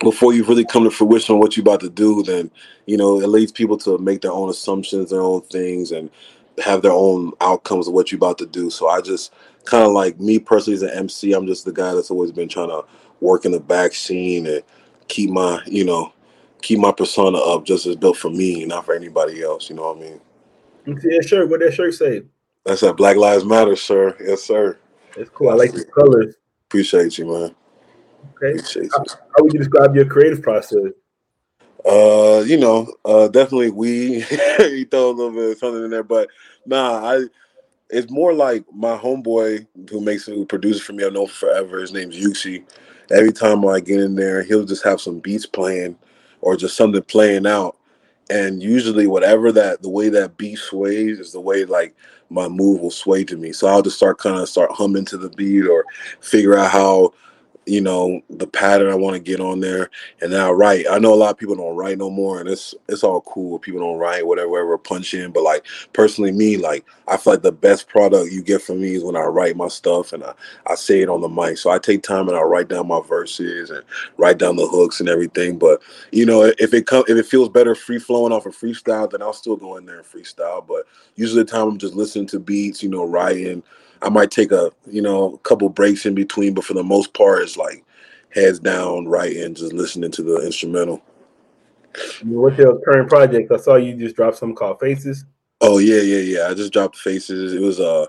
before 0.00 0.32
you 0.32 0.44
really 0.44 0.64
come 0.64 0.84
to 0.84 0.90
fruition 0.90 1.34
on 1.34 1.40
what 1.40 1.56
you're 1.56 1.62
about 1.62 1.80
to 1.80 1.90
do, 1.90 2.22
then 2.22 2.50
you 2.86 2.96
know 2.96 3.20
it 3.20 3.28
leads 3.28 3.52
people 3.52 3.76
to 3.78 3.98
make 3.98 4.22
their 4.22 4.32
own 4.32 4.48
assumptions, 4.48 5.10
their 5.10 5.22
own 5.22 5.42
things, 5.42 5.92
and 5.92 6.10
have 6.64 6.82
their 6.82 6.92
own 6.92 7.32
outcomes 7.40 7.88
of 7.88 7.94
what 7.94 8.10
you're 8.10 8.18
about 8.18 8.38
to 8.38 8.46
do. 8.46 8.70
So 8.70 8.88
I 8.88 9.00
just 9.00 9.32
kind 9.64 9.84
of 9.84 9.92
like 9.92 10.18
me 10.18 10.38
personally 10.38 10.76
as 10.76 10.82
an 10.82 10.90
MC, 10.90 11.32
I'm 11.32 11.46
just 11.46 11.64
the 11.64 11.72
guy 11.72 11.94
that's 11.94 12.10
always 12.10 12.32
been 12.32 12.48
trying 12.48 12.70
to 12.70 12.84
work 13.20 13.44
in 13.44 13.52
the 13.52 13.60
back 13.60 13.92
scene 13.94 14.46
and 14.46 14.62
keep 15.08 15.30
my, 15.30 15.60
you 15.66 15.84
know, 15.84 16.12
keep 16.62 16.78
my 16.78 16.92
persona 16.92 17.38
up 17.38 17.64
just 17.64 17.86
as 17.86 17.96
built 17.96 18.16
for 18.16 18.30
me, 18.30 18.64
not 18.64 18.86
for 18.86 18.94
anybody 18.94 19.42
else. 19.42 19.68
You 19.68 19.76
know 19.76 19.92
what 19.92 19.98
I 19.98 20.00
mean? 20.00 20.20
Yeah, 21.04 21.20
sure. 21.20 21.46
What 21.46 21.60
that 21.60 21.74
shirt 21.74 21.94
say? 21.94 22.22
That's 22.64 22.80
that 22.80 22.96
Black 22.96 23.16
Lives 23.16 23.44
Matter, 23.44 23.76
sir. 23.76 24.16
Yes, 24.20 24.42
sir. 24.42 24.78
That's 25.16 25.30
cool. 25.30 25.50
I 25.50 25.54
like 25.54 25.72
the 25.72 25.84
colors. 25.84 26.34
Appreciate 26.68 27.16
you, 27.16 27.24
man. 27.24 27.54
Okay. 28.36 28.58
Appreciate 28.58 28.90
how, 28.92 29.02
you. 29.02 29.12
how 29.36 29.42
would 29.42 29.52
you 29.54 29.58
describe 29.58 29.96
your 29.96 30.04
creative 30.04 30.42
process? 30.42 30.92
Uh, 31.88 32.44
you 32.46 32.58
know, 32.58 32.92
uh, 33.06 33.28
definitely 33.28 33.70
we 33.70 34.16
you 34.60 34.84
throw 34.84 35.10
a 35.10 35.12
little 35.12 35.32
bit 35.32 35.52
of 35.52 35.58
something 35.58 35.84
in 35.84 35.90
there, 35.90 36.02
but 36.02 36.28
nah, 36.66 37.10
I 37.10 37.24
it's 37.90 38.10
more 38.10 38.34
like 38.34 38.64
my 38.74 38.98
homeboy 38.98 39.66
who 39.88 40.00
makes 40.00 40.26
who 40.26 40.44
produces 40.44 40.82
for 40.82 40.92
me. 40.92 41.06
I 41.06 41.08
know 41.08 41.26
forever. 41.26 41.80
His 41.80 41.92
name's 41.92 42.16
Yuxi. 42.16 42.64
Every 43.10 43.32
time 43.32 43.66
I 43.66 43.80
get 43.80 44.00
in 44.00 44.14
there, 44.14 44.42
he'll 44.42 44.66
just 44.66 44.84
have 44.84 45.00
some 45.00 45.20
beats 45.20 45.46
playing 45.46 45.96
or 46.42 46.56
just 46.56 46.76
something 46.76 47.02
playing 47.02 47.46
out. 47.46 47.78
And 48.28 48.62
usually, 48.62 49.06
whatever 49.06 49.52
that 49.52 49.80
the 49.80 49.88
way 49.88 50.10
that 50.10 50.36
beat 50.36 50.58
sways 50.58 51.18
is 51.18 51.32
the 51.32 51.40
way 51.40 51.64
like 51.64 51.96
my 52.30 52.48
move 52.48 52.80
will 52.80 52.90
sway 52.90 53.24
to 53.24 53.36
me. 53.36 53.52
So 53.52 53.66
I'll 53.66 53.82
just 53.82 53.96
start 53.96 54.18
kind 54.18 54.40
of 54.40 54.48
start 54.48 54.70
humming 54.72 55.04
to 55.06 55.16
the 55.16 55.30
beat 55.30 55.66
or 55.66 55.84
figure 56.20 56.56
out 56.56 56.70
how 56.70 57.12
you 57.68 57.80
know 57.80 58.20
the 58.30 58.46
pattern 58.46 58.90
I 58.90 58.96
want 58.96 59.14
to 59.14 59.20
get 59.20 59.40
on 59.40 59.60
there, 59.60 59.90
and 60.20 60.32
then 60.32 60.40
I 60.40 60.50
write. 60.50 60.86
I 60.90 60.98
know 60.98 61.12
a 61.12 61.16
lot 61.16 61.30
of 61.30 61.38
people 61.38 61.54
don't 61.54 61.76
write 61.76 61.98
no 61.98 62.10
more, 62.10 62.40
and 62.40 62.48
it's 62.48 62.74
it's 62.88 63.04
all 63.04 63.20
cool. 63.22 63.58
People 63.58 63.80
don't 63.80 63.98
write 63.98 64.26
whatever, 64.26 64.48
whatever 64.48 64.78
punch 64.78 65.14
in. 65.14 65.32
But 65.32 65.42
like 65.42 65.66
personally, 65.92 66.32
me 66.32 66.56
like 66.56 66.86
I 67.06 67.16
feel 67.16 67.34
like 67.34 67.42
the 67.42 67.52
best 67.52 67.88
product 67.88 68.32
you 68.32 68.42
get 68.42 68.62
from 68.62 68.80
me 68.80 68.94
is 68.94 69.04
when 69.04 69.16
I 69.16 69.22
write 69.22 69.56
my 69.56 69.68
stuff 69.68 70.12
and 70.12 70.24
I 70.24 70.32
I 70.66 70.74
say 70.74 71.00
it 71.00 71.08
on 71.08 71.20
the 71.20 71.28
mic. 71.28 71.58
So 71.58 71.70
I 71.70 71.78
take 71.78 72.02
time 72.02 72.28
and 72.28 72.36
I 72.36 72.42
write 72.42 72.68
down 72.68 72.88
my 72.88 73.00
verses 73.00 73.70
and 73.70 73.84
write 74.16 74.38
down 74.38 74.56
the 74.56 74.66
hooks 74.66 75.00
and 75.00 75.08
everything. 75.08 75.58
But 75.58 75.82
you 76.12 76.26
know, 76.26 76.42
if 76.58 76.72
it 76.74 76.86
come 76.86 77.04
if 77.08 77.16
it 77.16 77.26
feels 77.26 77.48
better 77.48 77.74
free 77.74 77.98
flowing 77.98 78.32
off 78.32 78.46
a 78.46 78.48
of 78.48 78.56
freestyle, 78.56 79.10
then 79.10 79.22
I'll 79.22 79.32
still 79.32 79.56
go 79.56 79.76
in 79.76 79.86
there 79.86 79.98
and 79.98 80.06
freestyle. 80.06 80.66
But 80.66 80.86
usually 81.16 81.42
the 81.42 81.50
time 81.50 81.68
I'm 81.68 81.78
just 81.78 81.94
listening 81.94 82.26
to 82.28 82.40
beats, 82.40 82.82
you 82.82 82.88
know, 82.88 83.04
writing 83.04 83.62
I 84.02 84.08
might 84.08 84.30
take 84.30 84.52
a 84.52 84.70
you 84.86 85.02
know 85.02 85.34
a 85.34 85.38
couple 85.38 85.68
breaks 85.68 86.06
in 86.06 86.14
between, 86.14 86.54
but 86.54 86.64
for 86.64 86.74
the 86.74 86.84
most 86.84 87.12
part, 87.14 87.42
it's 87.42 87.56
like 87.56 87.84
heads 88.30 88.58
down, 88.58 89.06
writing, 89.06 89.54
just 89.54 89.72
listening 89.72 90.10
to 90.12 90.22
the 90.22 90.44
instrumental. 90.44 91.02
What's 92.22 92.58
your 92.58 92.80
current 92.80 93.08
project? 93.08 93.50
I 93.50 93.56
saw 93.56 93.76
you 93.76 93.94
just 93.94 94.16
dropped 94.16 94.36
something 94.36 94.56
called 94.56 94.80
Faces. 94.80 95.24
Oh 95.60 95.78
yeah, 95.78 96.00
yeah, 96.00 96.18
yeah. 96.18 96.48
I 96.48 96.54
just 96.54 96.72
dropped 96.72 96.96
Faces. 96.96 97.54
It 97.54 97.60
was 97.60 97.80
uh 97.80 98.06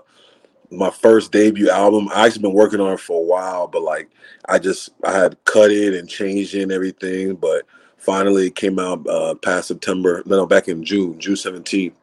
my 0.70 0.90
first 0.90 1.32
debut 1.32 1.70
album. 1.70 2.08
I 2.14 2.26
actually 2.26 2.42
been 2.42 2.52
working 2.52 2.80
on 2.80 2.92
it 2.92 3.00
for 3.00 3.20
a 3.20 3.24
while, 3.24 3.66
but 3.66 3.82
like 3.82 4.10
I 4.48 4.58
just 4.58 4.90
I 5.04 5.12
had 5.12 5.42
cut 5.44 5.70
it 5.70 5.94
and 5.94 6.08
changed 6.08 6.54
it 6.54 6.62
and 6.62 6.72
everything, 6.72 7.34
but 7.34 7.66
finally 7.98 8.46
it 8.48 8.54
came 8.54 8.78
out 8.78 9.06
uh 9.08 9.34
past 9.36 9.68
September. 9.68 10.22
No, 10.26 10.36
no, 10.36 10.46
back 10.46 10.68
in 10.68 10.84
June, 10.84 11.18
June 11.18 11.36
seventeenth. 11.36 11.96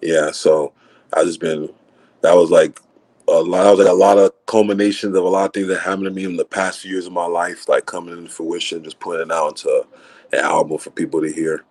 Yeah, 0.00 0.30
so 0.30 0.72
I 1.12 1.24
just 1.24 1.40
been 1.40 1.68
that 2.20 2.34
was 2.34 2.50
like 2.50 2.78
a 3.28 3.40
lot. 3.40 3.66
I 3.66 3.70
was 3.70 3.78
like 3.78 3.88
a 3.88 3.92
lot 3.92 4.18
of 4.18 4.32
culminations 4.46 5.16
of 5.16 5.24
a 5.24 5.28
lot 5.28 5.46
of 5.46 5.52
things 5.52 5.68
that 5.68 5.80
happened 5.80 6.04
to 6.04 6.10
me 6.10 6.24
in 6.24 6.36
the 6.36 6.44
past 6.44 6.80
few 6.80 6.92
years 6.92 7.06
of 7.06 7.12
my 7.12 7.26
life, 7.26 7.68
like 7.68 7.86
coming 7.86 8.16
into 8.16 8.30
fruition, 8.30 8.84
just 8.84 9.00
putting 9.00 9.28
it 9.28 9.32
out 9.32 9.48
into 9.48 9.86
an 10.32 10.40
album 10.40 10.78
for 10.78 10.90
people 10.90 11.20
to 11.20 11.32
hear. 11.32 11.64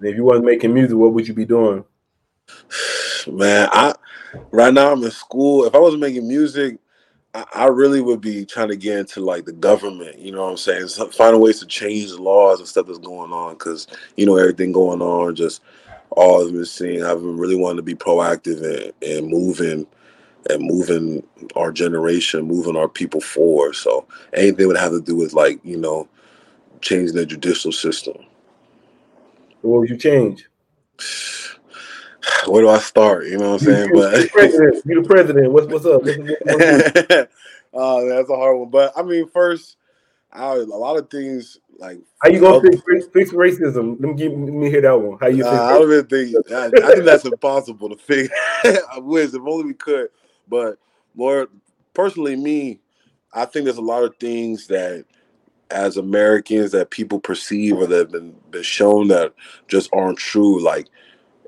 If 0.00 0.16
you 0.16 0.24
wasn't 0.24 0.46
making 0.46 0.74
music, 0.74 0.96
what 0.96 1.12
would 1.12 1.28
you 1.28 1.34
be 1.34 1.44
doing? 1.44 1.84
Man, 3.30 3.68
I 3.72 3.94
right 4.50 4.74
now 4.74 4.92
I'm 4.92 5.04
in 5.04 5.10
school. 5.10 5.64
If 5.64 5.74
I 5.74 5.78
wasn't 5.78 6.02
making 6.02 6.26
music, 6.26 6.78
I, 7.34 7.44
I 7.54 7.66
really 7.66 8.00
would 8.00 8.20
be 8.20 8.44
trying 8.44 8.68
to 8.68 8.76
get 8.76 8.98
into 8.98 9.20
like 9.20 9.44
the 9.44 9.52
government. 9.52 10.18
You 10.18 10.32
know 10.32 10.44
what 10.44 10.50
I'm 10.50 10.56
saying? 10.56 10.88
So, 10.88 11.08
finding 11.08 11.40
ways 11.40 11.60
to 11.60 11.66
change 11.66 12.10
the 12.10 12.20
laws 12.20 12.58
and 12.58 12.68
stuff 12.68 12.86
that's 12.86 12.98
going 12.98 13.32
on 13.32 13.54
because 13.54 13.86
you 14.16 14.26
know 14.26 14.36
everything 14.36 14.72
going 14.72 15.02
on. 15.02 15.36
Just 15.36 15.62
all 16.10 16.44
I've 16.44 16.52
been 16.52 16.64
seeing, 16.64 17.04
I've 17.04 17.20
been 17.20 17.38
really 17.38 17.56
wanting 17.56 17.78
to 17.78 17.82
be 17.82 17.94
proactive 17.94 18.62
and, 18.62 18.92
and 19.02 19.28
moving 19.28 19.86
and 20.50 20.62
moving 20.62 21.22
our 21.56 21.72
generation, 21.72 22.46
moving 22.46 22.76
our 22.76 22.88
people 22.88 23.20
forward. 23.20 23.74
So 23.74 24.06
anything 24.32 24.66
would 24.66 24.76
have 24.76 24.92
to 24.92 25.00
do 25.00 25.16
with 25.16 25.32
like, 25.32 25.60
you 25.64 25.76
know, 25.76 26.08
changing 26.80 27.16
the 27.16 27.26
judicial 27.26 27.72
system. 27.72 28.16
What 29.62 29.80
would 29.80 29.90
you 29.90 29.96
change? 29.96 30.48
Where 32.46 32.62
do 32.62 32.68
I 32.68 32.78
start? 32.78 33.26
You 33.26 33.38
know 33.38 33.52
what 33.52 33.62
I'm 33.62 33.66
saying? 33.66 33.88
You, 33.88 33.94
but 33.94 34.16
you 34.16 34.22
the 34.22 34.28
president. 34.28 34.82
You 34.86 35.02
the 35.02 35.08
president. 35.08 35.52
What's 35.52 35.66
what's 35.66 35.86
up? 35.86 36.02
What's, 36.02 36.18
what's 36.18 36.62
uh, 37.74 38.04
that's 38.14 38.30
a 38.30 38.36
hard 38.36 38.58
one. 38.58 38.70
But 38.70 38.92
I 38.96 39.02
mean, 39.02 39.28
first, 39.28 39.76
I, 40.32 40.54
a 40.54 40.62
lot 40.62 40.96
of 40.96 41.10
things 41.10 41.58
like 41.78 41.98
how 42.22 42.30
you 42.30 42.40
gonna 42.40 42.60
fix, 42.60 42.82
fix, 42.88 43.06
fix, 43.12 43.30
racism? 43.32 44.00
Let 44.00 44.10
me 44.10 44.14
give 44.14 44.32
let 44.32 44.52
me 44.52 44.70
hear 44.70 44.82
that 44.82 45.00
one. 45.00 45.18
How 45.20 45.26
you? 45.26 45.44
Uh, 45.44 45.50
I 45.50 45.78
don't 45.78 45.92
even 45.92 46.06
think. 46.06 46.36
I, 46.52 46.66
I, 46.66 46.70
think 46.70 47.04
that's 47.04 47.24
impossible 47.24 47.88
to 47.88 47.96
fix. 47.96 48.28
I 48.64 48.98
wish 48.98 49.34
if 49.34 49.42
only 49.46 49.64
we 49.64 49.74
could. 49.74 50.08
But 50.48 50.78
more 51.14 51.48
personally, 51.94 52.36
me, 52.36 52.80
I 53.32 53.44
think 53.44 53.64
there's 53.64 53.76
a 53.76 53.82
lot 53.82 54.04
of 54.04 54.16
things 54.16 54.66
that 54.68 55.04
as 55.70 55.96
Americans 55.96 56.72
that 56.72 56.90
people 56.90 57.18
perceive 57.18 57.76
or 57.76 57.86
that 57.86 57.96
have 57.96 58.12
been, 58.12 58.34
been 58.50 58.62
shown 58.62 59.08
that 59.08 59.32
just 59.68 59.88
aren't 59.92 60.18
true. 60.18 60.62
Like 60.62 60.88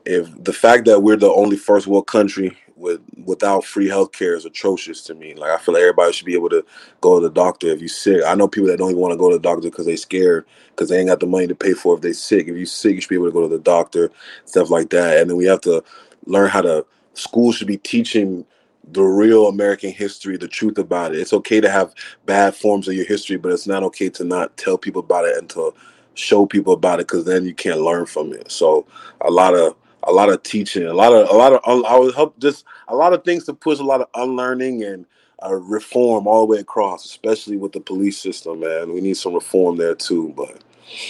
if 0.06 0.42
the 0.42 0.52
fact 0.52 0.86
that 0.86 1.00
we're 1.00 1.16
the 1.16 1.30
only 1.30 1.56
first 1.56 1.86
world 1.86 2.06
country 2.06 2.56
with 2.76 3.00
without 3.24 3.64
free 3.64 3.88
healthcare 3.88 4.36
is 4.36 4.44
atrocious 4.44 5.02
to 5.04 5.14
me. 5.14 5.34
Like 5.34 5.50
I 5.50 5.58
feel 5.58 5.74
like 5.74 5.82
everybody 5.82 6.12
should 6.12 6.26
be 6.26 6.34
able 6.34 6.50
to 6.50 6.64
go 7.00 7.20
to 7.20 7.26
the 7.28 7.32
doctor 7.32 7.68
if 7.68 7.80
you're 7.80 7.88
sick. 7.88 8.22
I 8.26 8.34
know 8.34 8.48
people 8.48 8.68
that 8.68 8.78
don't 8.78 8.90
even 8.90 9.00
want 9.00 9.12
to 9.12 9.18
go 9.18 9.30
to 9.30 9.36
the 9.36 9.42
doctor 9.42 9.70
because 9.70 9.86
they're 9.86 9.96
scared 9.96 10.44
because 10.70 10.88
they 10.88 10.98
ain't 10.98 11.08
got 11.08 11.20
the 11.20 11.26
money 11.26 11.46
to 11.46 11.54
pay 11.54 11.72
for 11.72 11.94
if 11.94 12.00
they're 12.00 12.12
sick. 12.12 12.48
If 12.48 12.56
you're 12.56 12.66
sick, 12.66 12.94
you 12.94 13.00
should 13.00 13.10
be 13.10 13.14
able 13.14 13.26
to 13.26 13.32
go 13.32 13.42
to 13.42 13.56
the 13.56 13.62
doctor, 13.62 14.10
stuff 14.44 14.70
like 14.70 14.90
that. 14.90 15.20
And 15.20 15.30
then 15.30 15.36
we 15.36 15.44
have 15.46 15.60
to 15.62 15.84
learn 16.26 16.50
how 16.50 16.62
to 16.62 16.84
School 17.14 17.52
should 17.52 17.68
be 17.68 17.76
teaching 17.76 18.44
the 18.92 19.02
real 19.02 19.48
American 19.48 19.90
history, 19.90 20.36
the 20.36 20.48
truth 20.48 20.78
about 20.78 21.14
it. 21.14 21.20
It's 21.20 21.32
okay 21.32 21.60
to 21.60 21.70
have 21.70 21.94
bad 22.26 22.54
forms 22.54 22.88
of 22.88 22.94
your 22.94 23.06
history, 23.06 23.36
but 23.36 23.52
it's 23.52 23.66
not 23.66 23.82
okay 23.84 24.08
to 24.10 24.24
not 24.24 24.56
tell 24.56 24.78
people 24.78 25.00
about 25.00 25.24
it 25.24 25.36
and 25.36 25.48
to 25.50 25.72
show 26.14 26.46
people 26.46 26.74
about 26.74 27.00
it 27.00 27.08
because 27.08 27.24
then 27.24 27.44
you 27.44 27.54
can't 27.54 27.80
learn 27.80 28.06
from 28.06 28.32
it. 28.32 28.50
So 28.50 28.86
a 29.22 29.30
lot 29.30 29.54
of 29.54 29.76
a 30.06 30.12
lot 30.12 30.28
of 30.28 30.42
teaching, 30.42 30.86
a 30.86 30.92
lot 30.92 31.12
of 31.12 31.28
a 31.30 31.32
lot 31.32 31.52
of 31.52 31.60
I 31.64 31.98
would 31.98 32.14
help 32.14 32.38
just 32.38 32.64
a 32.88 32.94
lot 32.94 33.12
of 33.12 33.24
things 33.24 33.44
to 33.44 33.54
push 33.54 33.78
a 33.78 33.84
lot 33.84 34.00
of 34.00 34.08
unlearning 34.14 34.84
and 34.84 35.06
uh, 35.44 35.54
reform 35.54 36.26
all 36.26 36.46
the 36.46 36.52
way 36.54 36.58
across, 36.58 37.04
especially 37.04 37.56
with 37.56 37.72
the 37.72 37.80
police 37.80 38.18
system. 38.18 38.60
Man, 38.60 38.92
we 38.92 39.00
need 39.00 39.16
some 39.16 39.34
reform 39.34 39.76
there 39.76 39.94
too. 39.94 40.32
But 40.36 40.62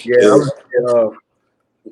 yeah, 0.05 0.39
uh, 0.89 1.11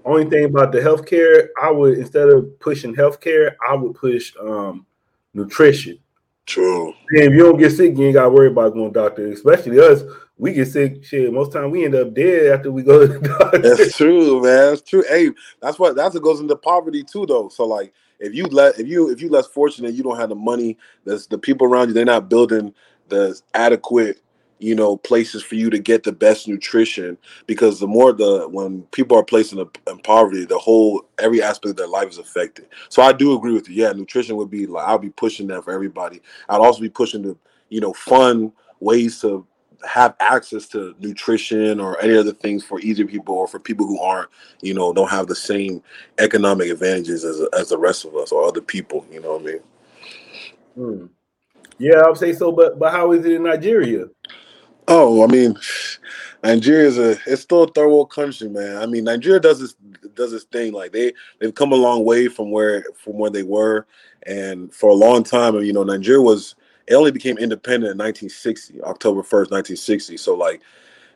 only 0.05 0.25
thing 0.25 0.45
about 0.45 0.73
the 0.73 0.79
healthcare, 0.79 1.49
I 1.61 1.71
would 1.71 1.99
instead 1.99 2.29
of 2.29 2.59
pushing 2.61 2.95
healthcare, 2.95 3.57
I 3.69 3.75
would 3.75 3.95
push 3.95 4.33
um, 4.41 4.87
nutrition. 5.35 5.99
True. 6.47 6.93
And 7.11 7.21
if 7.21 7.33
you 7.33 7.39
don't 7.39 7.59
get 7.59 7.71
sick, 7.71 7.97
you 7.97 8.07
ain't 8.07 8.15
got 8.15 8.25
to 8.25 8.31
worry 8.31 8.49
about 8.49 8.75
going 8.75 8.93
to 8.93 9.01
doctor. 9.01 9.31
Especially 9.31 9.79
us, 9.79 10.03
we 10.39 10.53
get 10.53 10.67
sick. 10.69 11.05
Shit, 11.05 11.33
most 11.33 11.53
time 11.53 11.71
we 11.71 11.85
end 11.85 11.95
up 11.95 12.15
dead 12.15 12.53
after 12.53 12.73
we 12.73 12.83
go 12.83 13.07
to 13.07 13.19
the 13.19 13.29
doctor. 13.39 13.59
That's 13.59 13.97
true, 13.97 14.43
man. 14.43 14.71
That's 14.71 14.83
true. 14.83 15.05
Hey, 15.09 15.31
that's 15.61 15.79
what 15.79 15.95
that's 15.95 16.15
what 16.15 16.23
goes 16.23 16.41
into 16.41 16.57
poverty 16.57 17.05
too, 17.05 17.27
though. 17.27 17.49
So 17.49 17.65
like, 17.65 17.93
if 18.19 18.35
you 18.35 18.47
let 18.47 18.79
if 18.79 18.89
you 18.89 19.11
if 19.11 19.21
you 19.21 19.29
less 19.29 19.47
fortunate, 19.47 19.95
you 19.95 20.03
don't 20.03 20.19
have 20.19 20.31
the 20.31 20.35
money. 20.35 20.79
That's 21.05 21.27
the 21.27 21.39
people 21.39 21.67
around 21.67 21.89
you. 21.89 21.95
They're 21.95 22.05
not 22.05 22.29
building 22.29 22.75
the 23.09 23.41
adequate 23.55 24.22
you 24.63 24.75
know 24.75 24.97
places 24.97 25.43
for 25.43 25.57
you 25.57 25.71
to 25.71 25.79
get 25.79 26.03
the 26.03 26.13
best 26.13 26.49
nutrition 26.49 27.19
because 27.47 27.81
the 27.81 27.87
more 27.87 28.13
the 28.13 28.49
when 28.49 28.83
people 28.93 29.17
are 29.17 29.25
placed 29.25 29.53
in, 29.53 29.59
a, 29.59 29.67
in 29.91 29.99
poverty 29.99 30.45
the 30.45 30.59
whole 30.59 31.05
every 31.19 31.43
aspect 31.43 31.71
of 31.71 31.77
their 31.77 31.87
life 31.87 32.09
is 32.09 32.19
affected. 32.19 32.67
So 32.89 33.03
i 33.03 33.13
do 33.13 33.35
agree 33.35 33.53
with 33.53 33.69
you. 33.69 33.85
Yeah 33.85 33.93
nutrition 33.93 34.37
would 34.37 34.51
be 34.51 34.67
like 34.67 34.87
i'll 34.87 34.99
be 34.99 35.11
pushing 35.11 35.47
that 35.49 35.65
for 35.65 35.73
everybody. 35.73 36.21
I'd 36.49 36.61
also 36.61 36.81
be 36.81 36.89
pushing 36.89 37.23
the 37.23 37.37
you 37.69 37.81
know 37.81 37.93
fun 37.93 38.53
ways 38.81 39.21
to 39.21 39.47
have 39.85 40.15
access 40.21 40.67
to 40.69 40.95
nutrition 41.01 41.81
or 41.81 42.01
any 42.01 42.17
other 42.17 42.33
things 42.33 42.65
for 42.65 42.81
easier 42.81 43.07
people 43.07 43.35
or 43.35 43.49
for 43.49 43.59
people 43.59 43.87
who 43.87 43.99
aren't 43.99 44.29
you 44.61 44.75
know 44.75 44.93
don't 44.93 45.11
have 45.11 45.27
the 45.27 45.35
same 45.35 45.83
economic 46.19 46.71
advantages 46.71 47.25
as, 47.25 47.41
as 47.59 47.69
the 47.71 47.79
rest 47.79 48.05
of 48.05 48.15
us 48.17 48.33
or 48.33 48.45
other 48.45 48.61
people 48.61 49.05
you 49.11 49.21
know 49.21 49.33
what 49.37 49.43
i 49.43 49.45
mean? 49.45 49.61
Hmm. 50.75 51.07
yeah 51.79 51.99
i 51.99 52.09
would 52.09 52.19
say 52.19 52.33
so 52.33 52.53
but 52.53 52.79
but 52.79 52.93
how 52.93 53.13
is 53.13 53.25
it 53.25 53.33
in 53.33 53.43
nigeria 53.43 54.07
Oh, 54.89 55.23
I 55.23 55.27
mean, 55.29 55.57
Nigeria 56.43 56.89
is 56.89 56.99
a 56.99 57.17
it's 57.27 57.43
still 57.43 57.63
a 57.63 57.69
third 57.69 57.89
world 57.89 58.11
country, 58.11 58.49
man. 58.49 58.77
I 58.79 58.87
mean, 58.87 59.05
Nigeria 59.05 59.41
does 59.41 59.61
this 59.61 59.75
does 60.15 60.33
this 60.33 60.45
thing 60.45 60.73
like 60.73 60.93
they 60.93 61.13
they've 61.39 61.55
come 61.55 61.73
a 61.73 61.77
long 61.77 62.05
way 62.05 62.29
from 62.29 62.51
where 62.51 62.85
from 62.97 63.19
where 63.19 63.31
they 63.31 63.45
were, 63.45 63.87
and 64.25 64.75
for 64.75 64.91
a 64.91 64.95
long 64.95 65.23
time, 65.23 65.57
you 65.61 65.73
know, 65.73 65.85
Nigeria 65.85 66.21
was 66.21 66.57
it 66.89 66.95
only 66.95 67.13
became 67.13 67.39
independent 67.39 67.93
in 67.93 67.99
1960, 67.99 68.83
October 68.83 69.23
1st, 69.23 69.51
1960. 69.53 70.17
So 70.17 70.35
like, 70.35 70.63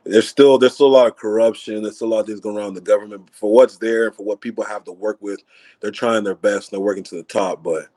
there's 0.05 0.29
still 0.29 0.59
there's 0.59 0.75
still 0.75 0.87
a 0.87 0.97
lot 0.97 1.09
of 1.09 1.17
corruption. 1.17 1.83
There's 1.83 1.97
still 1.97 2.09
a 2.09 2.15
lot 2.15 2.21
of 2.21 2.27
things 2.27 2.41
going 2.41 2.57
around 2.57 2.69
in 2.69 2.75
the 2.75 2.81
government 2.81 3.29
for 3.33 3.53
what's 3.53 3.79
there 3.79 4.07
and 4.07 4.15
for 4.15 4.25
what 4.25 4.41
people 4.41 4.65
have 4.65 4.85
to 4.85 4.93
work 4.93 5.19
with. 5.21 5.41
They're 5.81 5.91
trying 5.91 6.23
their 6.23 6.37
best. 6.37 6.71
And 6.71 6.79
they're 6.79 6.85
working 6.85 7.05
to 7.05 7.17
the 7.17 7.25
top, 7.25 7.65
but 7.65 7.89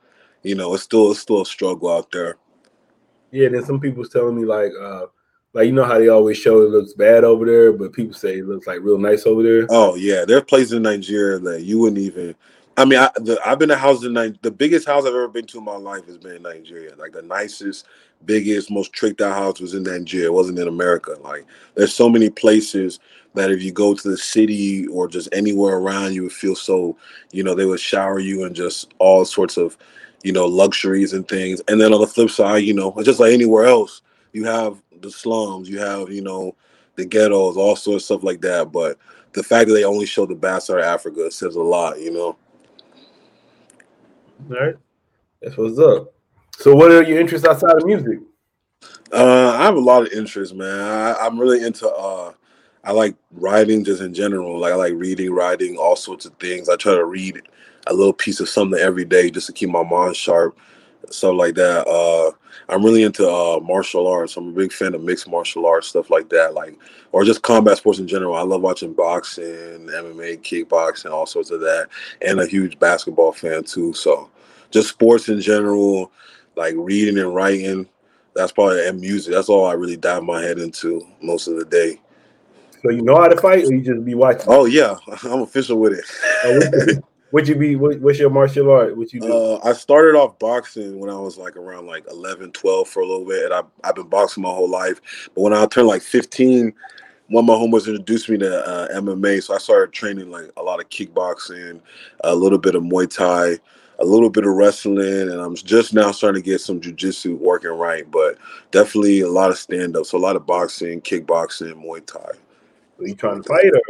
you 0.42 0.56
know, 0.56 0.74
it's 0.74 0.82
still 0.82 1.12
it's 1.12 1.20
still 1.20 1.42
a 1.42 1.46
struggle 1.46 1.90
out 1.90 2.10
there. 2.10 2.38
Yeah, 3.30 3.48
then 3.50 3.64
some 3.64 3.78
people's 3.80 4.10
telling 4.10 4.34
me 4.36 4.44
like. 4.44 4.72
uh 4.82 5.06
like 5.52 5.66
you 5.66 5.72
know 5.72 5.84
how 5.84 5.98
they 5.98 6.08
always 6.08 6.38
show 6.38 6.62
it 6.62 6.70
looks 6.70 6.92
bad 6.92 7.24
over 7.24 7.44
there, 7.44 7.72
but 7.72 7.92
people 7.92 8.14
say 8.14 8.38
it 8.38 8.46
looks 8.46 8.66
like 8.66 8.80
real 8.82 8.98
nice 8.98 9.26
over 9.26 9.42
there. 9.42 9.66
Oh 9.68 9.96
yeah, 9.96 10.24
there 10.24 10.38
are 10.38 10.42
places 10.42 10.74
in 10.74 10.82
Nigeria 10.82 11.38
that 11.40 11.62
you 11.62 11.78
wouldn't 11.78 11.98
even. 11.98 12.34
I 12.76 12.84
mean, 12.84 13.00
I, 13.00 13.10
the, 13.16 13.38
I've 13.44 13.58
been 13.58 13.68
to 13.70 13.76
houses 13.76 14.04
in 14.04 14.12
Nigeria. 14.12 14.38
The 14.42 14.50
biggest 14.50 14.86
house 14.86 15.02
I've 15.02 15.08
ever 15.08 15.28
been 15.28 15.46
to 15.46 15.58
in 15.58 15.64
my 15.64 15.76
life 15.76 16.06
has 16.06 16.18
been 16.18 16.36
in 16.36 16.42
Nigeria. 16.42 16.94
Like 16.96 17.12
the 17.12 17.22
nicest, 17.22 17.86
biggest, 18.24 18.70
most 18.70 18.92
tricked 18.92 19.20
out 19.20 19.34
house 19.34 19.60
was 19.60 19.74
in 19.74 19.82
Nigeria. 19.82 20.26
It 20.26 20.32
wasn't 20.32 20.60
in 20.60 20.68
America. 20.68 21.16
Like 21.20 21.46
there's 21.74 21.94
so 21.94 22.08
many 22.08 22.30
places 22.30 23.00
that 23.34 23.50
if 23.50 23.62
you 23.62 23.72
go 23.72 23.94
to 23.94 24.10
the 24.10 24.16
city 24.16 24.86
or 24.86 25.08
just 25.08 25.28
anywhere 25.32 25.76
around, 25.76 26.14
you 26.14 26.22
would 26.22 26.32
feel 26.32 26.54
so. 26.54 26.96
You 27.32 27.42
know, 27.42 27.56
they 27.56 27.66
would 27.66 27.80
shower 27.80 28.20
you 28.20 28.44
and 28.44 28.54
just 28.54 28.94
all 29.00 29.24
sorts 29.24 29.56
of, 29.56 29.76
you 30.22 30.32
know, 30.32 30.46
luxuries 30.46 31.12
and 31.12 31.26
things. 31.26 31.60
And 31.66 31.80
then 31.80 31.92
on 31.92 32.00
the 32.00 32.06
flip 32.06 32.30
side, 32.30 32.62
you 32.62 32.72
know, 32.72 32.94
just 33.02 33.18
like 33.18 33.32
anywhere 33.32 33.66
else, 33.66 34.02
you 34.32 34.44
have 34.44 34.80
the 35.02 35.10
slums, 35.10 35.68
you 35.68 35.78
have 35.78 36.10
you 36.10 36.22
know 36.22 36.54
the 36.96 37.04
ghettos, 37.04 37.56
all 37.56 37.76
sorts 37.76 38.04
of 38.04 38.06
stuff 38.06 38.24
like 38.24 38.40
that. 38.42 38.72
But 38.72 38.98
the 39.32 39.42
fact 39.42 39.68
that 39.68 39.74
they 39.74 39.84
only 39.84 40.06
show 40.06 40.26
the 40.26 40.34
bad 40.34 40.62
side 40.62 40.78
of 40.78 40.84
Africa 40.84 41.30
says 41.30 41.56
a 41.56 41.62
lot, 41.62 42.00
you 42.00 42.12
know. 42.12 42.36
All 44.50 44.56
right, 44.60 44.76
that's 45.40 45.56
what's 45.56 45.78
up. 45.78 46.12
So, 46.58 46.74
what 46.74 46.90
are 46.90 47.02
your 47.02 47.20
interests 47.20 47.46
outside 47.46 47.76
of 47.76 47.86
music? 47.86 48.20
Uh, 49.12 49.56
I 49.58 49.64
have 49.64 49.76
a 49.76 49.80
lot 49.80 50.02
of 50.02 50.12
interests, 50.12 50.54
man. 50.54 50.80
I, 50.80 51.26
am 51.26 51.38
really 51.38 51.64
into. 51.64 51.88
Uh, 51.88 52.32
I 52.84 52.92
like 52.92 53.14
writing 53.32 53.84
just 53.84 54.00
in 54.00 54.14
general. 54.14 54.58
Like 54.58 54.72
I 54.72 54.76
like 54.76 54.94
reading, 54.94 55.32
writing, 55.32 55.76
all 55.76 55.96
sorts 55.96 56.26
of 56.26 56.34
things. 56.34 56.68
I 56.68 56.76
try 56.76 56.94
to 56.94 57.04
read 57.04 57.42
a 57.86 57.94
little 57.94 58.12
piece 58.12 58.40
of 58.40 58.48
something 58.48 58.78
every 58.78 59.04
day 59.04 59.30
just 59.30 59.46
to 59.48 59.52
keep 59.52 59.70
my 59.70 59.82
mind 59.82 60.16
sharp, 60.16 60.58
stuff 61.10 61.34
like 61.34 61.54
that. 61.56 61.86
Uh, 61.86 62.32
I'm 62.68 62.84
really 62.84 63.02
into 63.02 63.28
uh, 63.28 63.60
martial 63.60 64.06
arts. 64.06 64.36
I'm 64.36 64.48
a 64.48 64.52
big 64.52 64.72
fan 64.72 64.94
of 64.94 65.02
mixed 65.02 65.28
martial 65.28 65.66
arts 65.66 65.88
stuff 65.88 66.10
like 66.10 66.28
that, 66.30 66.54
like 66.54 66.78
or 67.12 67.24
just 67.24 67.42
combat 67.42 67.78
sports 67.78 67.98
in 67.98 68.06
general. 68.06 68.34
I 68.34 68.42
love 68.42 68.62
watching 68.62 68.92
boxing, 68.92 69.44
MMA, 69.44 70.40
kickboxing, 70.42 71.10
all 71.10 71.26
sorts 71.26 71.50
of 71.50 71.60
that, 71.60 71.88
and 72.22 72.40
a 72.40 72.46
huge 72.46 72.78
basketball 72.78 73.32
fan 73.32 73.64
too. 73.64 73.92
So, 73.92 74.30
just 74.70 74.88
sports 74.88 75.28
in 75.28 75.40
general, 75.40 76.12
like 76.56 76.74
reading 76.76 77.18
and 77.18 77.34
writing. 77.34 77.88
That's 78.34 78.52
probably 78.52 78.86
and 78.86 79.00
music. 79.00 79.34
That's 79.34 79.48
all 79.48 79.66
I 79.66 79.72
really 79.72 79.96
dive 79.96 80.22
my 80.22 80.40
head 80.40 80.58
into 80.58 81.06
most 81.20 81.48
of 81.48 81.56
the 81.56 81.64
day. 81.64 82.00
So 82.82 82.90
you 82.90 83.02
know 83.02 83.16
how 83.16 83.28
to 83.28 83.36
fight, 83.40 83.64
or 83.64 83.72
you 83.74 83.82
just 83.82 84.04
be 84.04 84.14
watching? 84.14 84.46
Oh 84.46 84.64
yeah, 84.64 84.96
I'm 85.24 85.42
official 85.42 85.78
with 85.78 85.92
it. 85.92 87.04
Would 87.32 87.46
you 87.46 87.54
be? 87.54 87.76
What, 87.76 88.00
what's 88.00 88.18
your 88.18 88.30
martial 88.30 88.70
art? 88.70 88.96
What 88.96 89.12
you 89.12 89.20
do? 89.20 89.32
Uh, 89.32 89.60
I 89.62 89.72
started 89.72 90.18
off 90.18 90.38
boxing 90.38 90.98
when 90.98 91.10
I 91.10 91.18
was 91.18 91.38
like 91.38 91.56
around 91.56 91.86
like 91.86 92.04
11, 92.10 92.52
12 92.52 92.88
for 92.88 93.00
a 93.00 93.06
little 93.06 93.26
bit, 93.26 93.44
and 93.44 93.54
I, 93.54 93.62
I've 93.84 93.94
been 93.94 94.08
boxing 94.08 94.42
my 94.42 94.48
whole 94.48 94.68
life. 94.68 95.00
But 95.34 95.42
when 95.42 95.52
I 95.52 95.64
turned 95.66 95.86
like 95.86 96.02
15, 96.02 96.72
one 97.28 97.44
of 97.44 97.46
my 97.46 97.54
homies 97.54 97.86
introduced 97.86 98.28
me 98.28 98.38
to 98.38 98.66
uh, 98.66 98.88
MMA, 99.00 99.42
so 99.42 99.54
I 99.54 99.58
started 99.58 99.92
training 99.92 100.30
like 100.30 100.50
a 100.56 100.62
lot 100.62 100.80
of 100.80 100.88
kickboxing, 100.88 101.80
a 102.24 102.34
little 102.34 102.58
bit 102.58 102.74
of 102.74 102.82
Muay 102.82 103.08
Thai, 103.08 103.58
a 104.00 104.04
little 104.04 104.30
bit 104.30 104.44
of 104.44 104.54
wrestling, 104.54 104.98
and 104.98 105.40
I'm 105.40 105.54
just 105.54 105.94
now 105.94 106.10
starting 106.10 106.42
to 106.42 106.50
get 106.50 106.60
some 106.60 106.80
jujitsu 106.80 107.38
working 107.38 107.70
right. 107.70 108.10
But 108.10 108.38
definitely 108.72 109.20
a 109.20 109.28
lot 109.28 109.50
of 109.50 109.58
stand 109.58 109.96
up, 109.96 110.06
so 110.06 110.18
a 110.18 110.20
lot 110.20 110.34
of 110.34 110.46
boxing, 110.46 111.00
kickboxing, 111.02 111.74
Muay 111.74 112.04
Thai. 112.04 112.18
Are 112.98 113.06
you 113.06 113.14
trying 113.14 113.42
to 113.42 113.48
fight 113.48 113.70
or? 113.72 113.82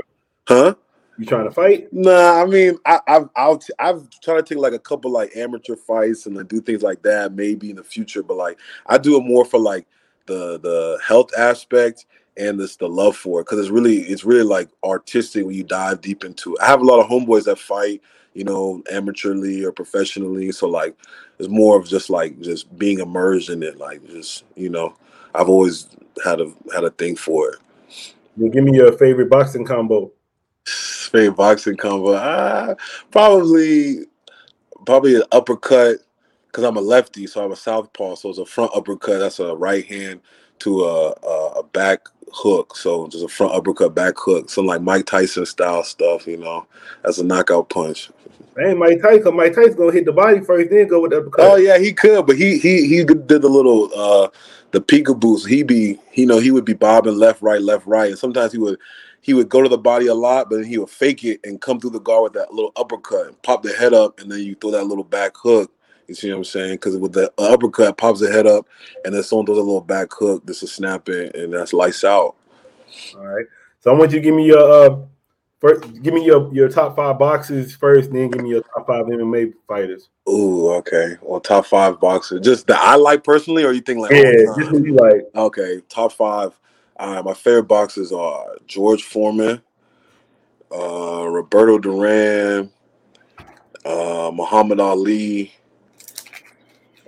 Huh? 0.47 0.75
You 1.21 1.27
trying 1.27 1.45
to 1.45 1.51
fight? 1.51 1.93
Nah, 1.93 2.41
I 2.41 2.47
mean, 2.47 2.79
I, 2.87 2.99
I've 3.07 3.29
I'll 3.37 3.59
t- 3.59 3.75
I've 3.79 4.09
tried 4.23 4.37
to 4.37 4.43
take 4.43 4.57
like 4.57 4.73
a 4.73 4.79
couple 4.79 5.11
like 5.11 5.37
amateur 5.37 5.77
fights 5.77 6.25
and 6.25 6.35
like 6.35 6.49
do 6.49 6.63
things 6.63 6.83
like 6.83 7.03
that 7.03 7.35
maybe 7.35 7.69
in 7.69 7.77
the 7.77 7.85
future, 7.85 8.23
but 8.23 8.39
like 8.39 8.59
I 8.87 8.97
do 8.97 9.19
it 9.19 9.25
more 9.25 9.45
for 9.45 9.61
like 9.61 9.87
the 10.25 10.59
the 10.61 10.99
health 11.07 11.31
aspect 11.37 12.07
and 12.39 12.59
this 12.59 12.77
the 12.77 12.89
love 12.89 13.19
for 13.19 13.41
it 13.41 13.45
because 13.45 13.59
it's 13.59 13.69
really 13.69 13.99
it's 13.99 14.25
really 14.25 14.45
like 14.45 14.71
artistic 14.83 15.45
when 15.45 15.55
you 15.55 15.63
dive 15.63 16.01
deep 16.01 16.25
into 16.25 16.55
it. 16.55 16.63
I 16.63 16.69
have 16.69 16.81
a 16.81 16.87
lot 16.87 17.01
of 17.01 17.11
homeboys 17.11 17.45
that 17.45 17.59
fight, 17.59 18.01
you 18.33 18.45
know, 18.45 18.83
amateurly 18.91 19.63
or 19.63 19.73
professionally, 19.73 20.51
so 20.53 20.69
like 20.69 20.97
it's 21.39 21.51
more 21.51 21.79
of 21.79 21.87
just 21.87 22.09
like 22.09 22.41
just 22.41 22.79
being 22.79 23.01
immersed 23.01 23.51
in 23.51 23.63
it, 23.63 23.77
like 23.77 24.03
just 24.07 24.45
you 24.57 24.71
know, 24.71 24.97
I've 25.35 25.51
always 25.51 25.87
had 26.25 26.41
a 26.41 26.51
had 26.73 26.85
a 26.85 26.91
thing 26.93 27.15
for 27.15 27.51
it. 27.51 27.59
You 28.39 28.49
give 28.49 28.65
me 28.65 28.75
your 28.75 28.93
favorite 28.93 29.29
boxing 29.29 29.67
combo 29.67 30.11
favorite 30.71 31.37
boxing 31.37 31.77
combo? 31.77 32.13
Uh, 32.13 32.75
probably, 33.11 34.07
probably 34.87 35.17
an 35.17 35.25
uppercut 35.33 35.99
because 36.47 36.65
I'm 36.65 36.77
a 36.77 36.81
lefty, 36.81 37.27
so 37.27 37.45
I'm 37.45 37.53
a 37.53 37.57
southpaw. 37.57 38.17
So 38.17 38.31
it's 38.31 38.39
a 38.39 38.47
front 38.47 38.73
uppercut. 38.75 39.21
That's 39.21 39.41
a 39.41 39.55
right 39.55 39.85
hand 39.85 40.21
to 40.61 40.85
a, 40.85 41.15
a, 41.23 41.53
a 41.59 41.63
back 41.63 42.07
hook. 42.33 42.77
So 42.77 43.07
just 43.09 43.25
a 43.25 43.29
front 43.29 43.55
uppercut, 43.55 43.95
back 43.95 44.15
hook, 44.17 44.51
some 44.51 44.67
like 44.67 44.83
Mike 44.83 45.07
Tyson 45.07 45.47
style 45.47 45.85
stuff. 45.85 46.27
You 46.27 46.39
know, 46.39 46.67
that's 47.03 47.19
a 47.19 47.25
knockout 47.25 47.69
punch. 47.69 48.11
Hey, 48.57 48.75
Mike 48.75 49.01
Tyson. 49.01 49.37
Mike 49.37 49.55
Tyson 49.55 49.77
gonna 49.77 49.93
hit 49.93 50.05
the 50.05 50.13
body 50.13 50.41
first, 50.41 50.71
then 50.71 50.89
go 50.89 51.01
with 51.01 51.13
the 51.13 51.19
uppercut. 51.19 51.53
Oh 51.53 51.57
yeah, 51.57 51.79
he 51.79 51.93
could, 51.93 52.27
but 52.27 52.37
he 52.37 52.59
he 52.59 52.87
he 52.89 53.05
did 53.05 53.29
the 53.29 53.49
little 53.49 53.91
uh 53.95 54.29
the 54.73 54.81
peekaboo. 54.81 55.47
He 55.47 55.63
be 55.63 55.99
you 56.15 56.27
know 56.27 56.39
he 56.39 56.51
would 56.51 56.65
be 56.65 56.75
bobbing 56.75 57.17
left, 57.17 57.43
right, 57.43 57.63
left, 57.63 57.87
right, 57.87 58.11
and 58.11 58.19
sometimes 58.19 58.53
he 58.53 58.59
would 58.59 58.79
he 59.21 59.35
would 59.35 59.49
go 59.49 59.63
to 59.63 59.69
the 59.69 59.79
body 59.79 60.07
a 60.07 60.15
lot, 60.15 60.49
but 60.49 60.57
then 60.57 60.65
he 60.65 60.79
would 60.79 60.91
fake 60.91 61.25
it 61.25 61.41
and 61.45 61.61
come 61.61 61.79
through 61.79 61.91
the 61.91 62.01
guard 62.01 62.23
with 62.25 62.33
that 62.35 62.53
little 62.53 62.73
uppercut 62.77 63.27
and 63.27 63.43
pop 63.43 63.63
the 63.63 63.73
head 63.73 63.93
up, 63.93 64.21
and 64.21 64.31
then 64.31 64.41
you 64.41 64.55
throw 64.55 64.71
that 64.71 64.87
little 64.87 65.05
back 65.05 65.33
hook. 65.37 65.71
You 66.09 66.15
see 66.15 66.31
what 66.31 66.39
I'm 66.39 66.45
saying? 66.45 66.75
Because 66.75 66.97
with 66.97 67.13
the 67.13 67.33
uppercut, 67.39 67.97
pops 67.97 68.21
the 68.21 68.33
head 68.33 68.47
up, 68.47 68.67
and 69.05 69.15
then 69.15 69.23
someone 69.23 69.47
throws 69.47 69.59
a 69.59 69.63
little 69.63 69.81
back 69.81 70.09
hook, 70.13 70.45
this 70.45 70.63
is 70.63 70.73
snapping, 70.73 71.31
and 71.35 71.53
that's 71.53 71.73
lights 71.73 72.03
out. 72.03 72.35
All 73.15 73.27
right. 73.27 73.47
So 73.81 73.93
I 73.93 73.95
want 73.95 74.11
you 74.11 74.19
to 74.19 74.23
give 74.23 74.35
me 74.35 74.47
your 74.47 74.59
uh 74.59 74.97
first 75.61 76.03
give 76.03 76.15
me 76.15 76.25
your 76.25 76.53
your 76.53 76.69
top 76.69 76.97
five 76.97 77.19
boxes 77.19 77.77
first, 77.77 78.13
then 78.13 78.31
give 78.31 78.43
me 78.43 78.51
your 78.51 78.63
top 78.75 78.87
five 78.87 79.07
MMA 79.07 79.53
fighters. 79.69 80.09
Ooh, 80.29 80.71
okay. 80.75 81.17
Well, 81.23 81.41
top 81.41 81.67
five 81.67 82.01
boxers, 82.01 82.41
just 82.41 82.67
that 82.67 82.81
I 82.83 82.97
like 82.97 83.23
personally, 83.23 83.65
or 83.65 83.73
you 83.73 83.81
think 83.81 84.01
like 84.01 84.13
Yeah, 84.13 84.33
just 84.59 84.71
who 84.71 84.85
you 84.85 84.95
like. 84.95 85.23
Okay, 85.35 85.81
top 85.89 86.13
five. 86.13 86.59
Uh, 87.01 87.23
my 87.25 87.33
favorite 87.33 87.63
boxers 87.63 88.13
are 88.13 88.59
George 88.67 89.05
Foreman, 89.05 89.63
uh, 90.71 91.27
Roberto 91.27 91.79
Duran, 91.79 92.71
uh, 93.87 94.31
Muhammad 94.35 94.81
Ali. 94.81 95.55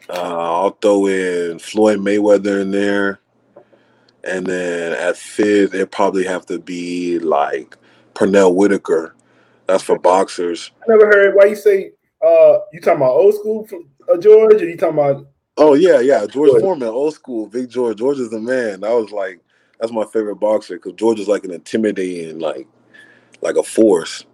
Uh, 0.09 0.63
I'll 0.63 0.71
throw 0.71 1.09
in 1.09 1.59
Floyd 1.59 1.99
Mayweather 1.99 2.63
in 2.63 2.71
there, 2.71 3.21
and 4.25 4.47
then 4.47 4.95
at 4.95 5.19
fifth 5.19 5.75
it 5.75 5.91
probably 5.91 6.25
have 6.25 6.47
to 6.47 6.59
be 6.59 7.19
like 7.19 7.77
Pernell 8.15 8.55
Whitaker. 8.55 9.15
That's 9.67 9.83
for 9.83 9.99
boxers. 9.99 10.71
I 10.83 10.85
never 10.89 11.05
heard 11.05 11.35
why 11.35 11.45
you 11.45 11.57
say 11.57 11.93
uh 12.25 12.61
you 12.73 12.81
talking 12.81 12.97
about 12.97 13.11
old 13.11 13.35
school 13.35 13.69
uh, 14.09 14.17
George 14.17 14.55
or 14.55 14.65
you 14.65 14.77
talking 14.79 14.99
about 14.99 15.27
Oh 15.59 15.75
yeah, 15.75 16.01
yeah, 16.01 16.21
George 16.21 16.51
George. 16.51 16.63
Foreman, 16.63 16.89
old 16.89 17.13
school, 17.13 17.47
Big 17.47 17.69
George. 17.69 17.99
George 17.99 18.19
is 18.21 18.31
the 18.31 18.41
man. 18.41 18.81
That 18.81 18.93
was 18.93 19.11
like 19.11 19.39
that's 19.83 19.93
my 19.93 20.05
favorite 20.05 20.37
boxer 20.37 20.77
because 20.77 20.93
George 20.93 21.19
is 21.19 21.27
like 21.27 21.45
an 21.45 21.51
intimidating, 21.51 22.39
like 22.39 22.69
like 23.41 23.57
a 23.57 23.65
force. 23.65 24.25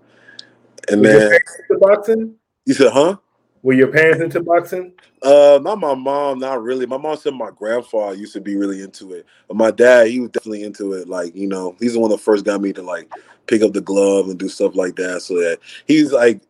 And 0.91 1.01
were 1.01 1.09
then 1.09 1.33
into 1.33 1.81
boxing? 1.81 2.35
you 2.67 2.75
said, 2.75 2.93
huh? 2.93 3.17
Were 3.63 3.73
your 3.73 3.89
parents 3.89 4.23
into 4.23 4.43
boxing? 4.43 4.93
Uh, 5.23 5.59
not 5.63 5.81
my 5.81 5.95
mom, 5.95 6.39
not 6.39 6.63
really. 6.63 6.85
My 6.85 6.99
mom 6.99 7.17
said 7.17 7.33
my 7.33 7.51
grandfather 7.51 8.15
used 8.15 8.35
to 8.35 8.43
be 8.43 8.57
really 8.57 8.83
into 8.83 9.15
it, 9.15 9.25
but 9.49 9.57
my 9.57 9.71
dad, 9.71 10.09
he 10.09 10.21
was 10.21 10.31
definitely 10.31 10.65
into 10.65 10.93
it. 10.93 11.09
Like 11.09 11.35
you 11.35 11.49
know, 11.49 11.75
he's 11.81 11.95
the 11.95 12.01
one 12.01 12.11
that 12.11 12.21
first 12.21 12.45
got 12.45 12.61
me 12.61 12.75
to 12.75 12.83
like 12.83 13.11
pick 13.47 13.63
up 13.63 13.73
the 13.73 13.81
glove 13.81 14.29
and 14.29 14.39
do 14.39 14.51
stuff 14.51 14.77
like 14.77 14.97
that. 14.97 15.23
So 15.23 15.35
that 15.37 15.61
he's 15.87 16.13
like, 16.13 16.43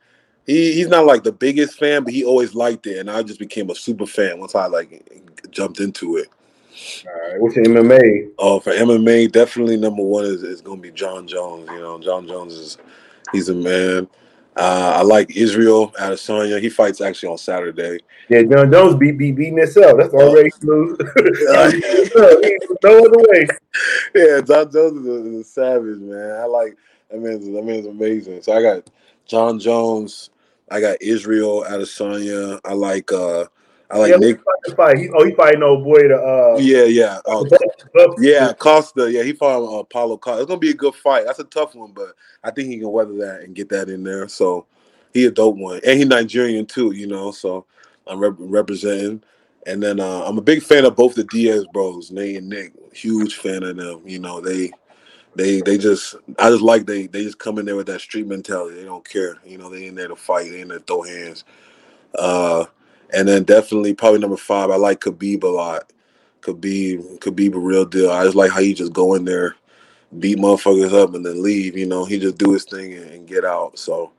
he 0.44 0.72
he's 0.72 0.88
not 0.88 1.06
like 1.06 1.22
the 1.22 1.30
biggest 1.30 1.78
fan, 1.78 2.02
but 2.02 2.12
he 2.12 2.24
always 2.24 2.52
liked 2.52 2.88
it, 2.88 2.98
and 2.98 3.08
I 3.08 3.22
just 3.22 3.38
became 3.38 3.70
a 3.70 3.76
super 3.76 4.06
fan 4.06 4.40
once 4.40 4.56
I 4.56 4.66
like 4.66 5.08
jumped 5.52 5.78
into 5.78 6.16
it. 6.16 6.26
All 7.06 7.30
right, 7.30 7.40
what's 7.40 7.56
your 7.56 7.64
MMA? 7.66 8.30
Oh, 8.38 8.60
for 8.60 8.72
MMA, 8.72 9.30
definitely 9.32 9.76
number 9.76 10.02
one 10.02 10.24
is, 10.24 10.42
is 10.42 10.60
going 10.60 10.78
to 10.78 10.82
be 10.82 10.90
Jon 10.90 11.26
Jones. 11.26 11.68
You 11.70 11.78
know, 11.78 11.98
Jon 11.98 12.26
Jones 12.26 12.54
is 12.54 12.78
he's 13.32 13.48
a 13.48 13.54
man. 13.54 14.08
Uh, 14.56 14.94
I 14.96 15.02
like 15.02 15.36
Israel 15.36 15.92
Adesanya. 15.92 16.60
He 16.60 16.68
fights 16.68 17.00
actually 17.00 17.30
on 17.30 17.38
Saturday. 17.38 18.00
Yeah, 18.28 18.42
Jon 18.42 18.72
Jones 18.72 18.96
beat 18.96 19.16
beat 19.16 19.36
beating 19.36 19.58
himself. 19.58 19.98
That's 19.98 20.12
already 20.12 20.50
smooth. 20.50 20.98
no 22.82 22.98
other 22.98 23.18
way. 23.30 23.46
yeah, 24.14 24.40
Jon 24.40 24.70
Jones 24.72 24.98
is 24.98 25.06
a, 25.06 25.26
is 25.26 25.40
a 25.40 25.44
savage, 25.44 26.00
man. 26.00 26.40
I 26.40 26.44
like 26.46 26.76
that 27.10 27.20
man's 27.20 27.44
that 27.46 27.64
man's 27.64 27.86
amazing. 27.86 28.42
So 28.42 28.52
I 28.52 28.62
got 28.62 28.90
Jon 29.26 29.58
Jones. 29.58 30.30
I 30.70 30.80
got 30.80 31.00
Israel 31.00 31.64
Adesanya. 31.68 32.60
I 32.64 32.72
like 32.72 33.12
uh 33.12 33.46
I 33.90 33.98
like 33.98 34.10
yeah, 34.10 34.16
Nick. 34.16 34.40
He, 34.66 35.08
oh, 35.14 35.24
he 35.24 35.34
fighting 35.34 35.62
old 35.62 35.84
boy 35.84 36.08
to 36.08 36.16
uh 36.16 36.58
Yeah, 36.58 36.84
yeah. 36.84 37.20
Oh, 37.26 37.46
yeah, 38.18 38.52
Costa. 38.52 39.10
Yeah, 39.10 39.22
he 39.22 39.32
fought 39.32 39.62
uh, 39.62 39.82
Paulo 39.84 40.18
Costa. 40.18 40.42
It's 40.42 40.48
gonna 40.48 40.58
be 40.58 40.70
a 40.70 40.74
good 40.74 40.94
fight. 40.94 41.24
That's 41.26 41.38
a 41.38 41.44
tough 41.44 41.74
one, 41.74 41.92
but 41.92 42.14
I 42.44 42.50
think 42.50 42.68
he 42.68 42.78
can 42.78 42.90
weather 42.90 43.16
that 43.18 43.40
and 43.42 43.54
get 43.54 43.68
that 43.70 43.88
in 43.88 44.04
there. 44.04 44.28
So 44.28 44.66
he 45.14 45.24
a 45.24 45.30
dope 45.30 45.56
one, 45.56 45.80
and 45.86 45.98
he 45.98 46.04
Nigerian 46.04 46.66
too. 46.66 46.92
You 46.92 47.06
know, 47.06 47.30
so 47.30 47.64
I'm 48.06 48.18
rep- 48.18 48.36
representing. 48.38 49.22
And 49.66 49.82
then 49.82 50.00
uh, 50.00 50.22
I'm 50.24 50.38
a 50.38 50.42
big 50.42 50.62
fan 50.62 50.86
of 50.86 50.96
both 50.96 51.14
the 51.14 51.24
Diaz 51.24 51.66
bros, 51.72 52.10
Nate 52.10 52.36
and 52.38 52.48
Nick. 52.48 52.72
Huge 52.92 53.36
fan 53.36 53.62
of 53.62 53.76
them. 53.76 54.02
You 54.06 54.18
know, 54.18 54.40
they 54.40 54.70
they 55.34 55.60
they 55.60 55.78
just 55.78 56.14
I 56.38 56.50
just 56.50 56.62
like 56.62 56.86
they 56.86 57.06
they 57.06 57.24
just 57.24 57.38
come 57.38 57.58
in 57.58 57.66
there 57.66 57.76
with 57.76 57.86
that 57.86 58.00
street 58.00 58.26
mentality. 58.26 58.76
They 58.76 58.84
don't 58.84 59.08
care. 59.08 59.36
You 59.44 59.58
know, 59.58 59.70
they 59.70 59.86
in 59.86 59.94
there 59.94 60.08
to 60.08 60.16
fight, 60.16 60.50
they 60.50 60.60
in 60.60 60.68
there 60.68 60.78
to 60.78 60.84
throw 60.84 61.02
hands. 61.02 61.44
Uh 62.14 62.66
and 63.14 63.28
then 63.28 63.44
definitely 63.44 63.94
probably 63.94 64.20
number 64.20 64.36
five, 64.36 64.70
I 64.70 64.76
like 64.76 65.00
Khabib 65.00 65.42
a 65.42 65.48
lot. 65.48 65.92
Khabib, 66.42 67.18
Khabib 67.18 67.54
a 67.54 67.58
real 67.58 67.84
deal. 67.84 68.10
I 68.10 68.24
just 68.24 68.36
like 68.36 68.50
how 68.50 68.60
he 68.60 68.74
just 68.74 68.92
go 68.92 69.14
in 69.14 69.24
there, 69.24 69.56
beat 70.18 70.38
motherfuckers 70.38 70.92
up 70.92 71.14
and 71.14 71.24
then 71.24 71.42
leave. 71.42 71.76
You 71.76 71.86
know, 71.86 72.04
he 72.04 72.18
just 72.18 72.38
do 72.38 72.52
his 72.52 72.64
thing 72.64 72.94
and, 72.94 73.10
and 73.10 73.28
get 73.28 73.44
out. 73.44 73.78
So 73.78 74.12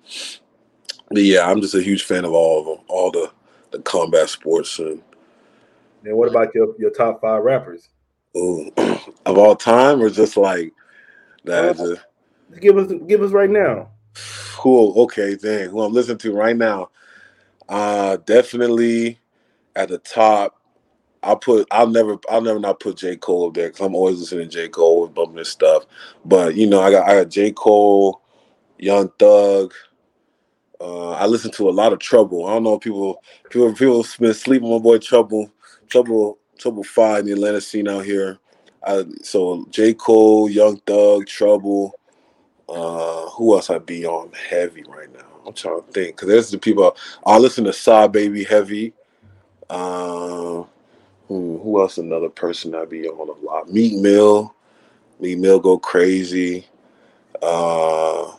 but 1.10 1.24
yeah, 1.24 1.50
I'm 1.50 1.62
just 1.62 1.76
a 1.76 1.82
huge 1.82 2.04
fan 2.04 2.26
of 2.26 2.34
all 2.34 2.60
of 2.60 2.66
them, 2.66 2.86
all 2.88 3.12
the 3.12 3.32
the 3.72 3.80
combat 3.80 4.30
sports 4.30 4.80
and 4.80 5.02
And 6.04 6.16
what 6.16 6.30
about 6.30 6.56
your, 6.56 6.74
your 6.80 6.92
top 6.92 7.22
five 7.22 7.44
rappers? 7.44 7.90
ooh, 8.36 8.72
of 9.26 9.38
all 9.38 9.56
time 9.56 10.02
or 10.02 10.10
just 10.10 10.38
like 10.38 10.74
that 11.46 11.66
uh, 11.66 11.74
Just 11.76 12.62
give 12.62 12.78
us 12.78 12.92
give 13.08 13.22
us 13.22 13.32
right 13.32 13.50
now. 13.50 13.90
Cool. 14.56 14.94
Okay, 15.04 15.36
dang. 15.36 15.70
Who 15.70 15.82
I'm 15.82 15.94
listening 15.94 16.18
to 16.20 16.34
right 16.34 16.56
now. 16.56 16.90
Uh 17.70 18.18
definitely 18.20 19.20
at 19.76 19.90
the 19.90 20.00
top. 20.00 20.56
I'll 21.24 21.38
put 21.38 21.68
I'll 21.72 21.88
never 21.90 22.18
I'll 22.30 22.42
never 22.42 22.60
not 22.60 22.80
put 22.80 22.98
J. 22.98 23.18
Cole 23.18 23.48
up 23.48 23.56
there 23.56 23.70
because 23.70 23.86
I'm 23.86 23.96
always 23.96 24.20
listening 24.20 24.50
to 24.50 24.56
J. 24.56 24.70
Cole, 24.70 24.86
always 24.86 25.14
bumping 25.14 25.38
his 25.40 25.50
stuff. 25.50 25.86
But 26.26 26.56
you 26.56 26.68
know, 26.68 26.82
I 26.82 26.92
got 26.92 27.10
I 27.10 27.24
got 27.24 27.30
J. 27.32 27.52
Cole, 27.52 28.22
Young 28.80 29.12
Thug. 29.20 29.74
Uh 30.82 31.12
I 31.12 31.28
listen 31.28 31.52
to 31.54 31.70
a 31.70 31.72
lot 31.72 31.94
of 31.94 32.00
trouble. 32.00 32.48
I 32.48 32.54
don't 32.54 32.64
know 32.64 32.76
if 32.76 32.82
people 32.82 33.24
people 33.50 33.74
people 33.74 34.06
been 34.20 34.34
sleeping 34.34 34.72
my 34.72 34.80
boy 34.80 35.00
Trouble. 35.00 35.52
Trouble 35.90 36.40
Trouble 36.58 36.84
Five 36.84 37.22
in 37.22 37.26
the 37.28 37.34
Atlanta 37.34 37.62
scene 37.62 37.88
out 37.90 38.06
here. 38.06 38.40
I, 38.86 39.06
so 39.24 39.66
J. 39.72 39.94
Cole, 39.94 40.50
Young 40.50 40.78
Thug, 40.88 41.28
Trouble. 41.28 41.94
Uh, 42.70 43.30
who 43.32 43.56
else 43.56 43.70
I 43.70 43.80
be 43.80 44.06
on 44.06 44.32
heavy 44.34 44.84
right 44.88 45.12
now? 45.14 45.29
I'm 45.46 45.54
trying 45.54 45.82
to 45.82 45.92
think 45.92 46.16
because 46.16 46.28
there's 46.28 46.52
the 46.52 46.58
people 46.58 46.96
I 47.26 47.38
listen 47.38 47.64
to 47.66 47.74
Saw 47.74 48.08
Baby 48.08 48.44
heavy. 48.44 48.94
Uh, 49.70 50.64
who, 51.28 51.60
who 51.60 51.82
else? 51.82 51.98
Another 51.98 52.30
person 52.30 52.76
I 52.76 52.86
be 52.86 53.08
on 53.08 53.30
a 53.30 53.46
lot. 53.46 53.70
Meek 53.70 53.94
Mill, 53.94 54.54
Meek 55.20 55.38
Mill 55.38 55.60
go 55.60 55.78
crazy. 55.78 56.66
Uh, 57.42 58.32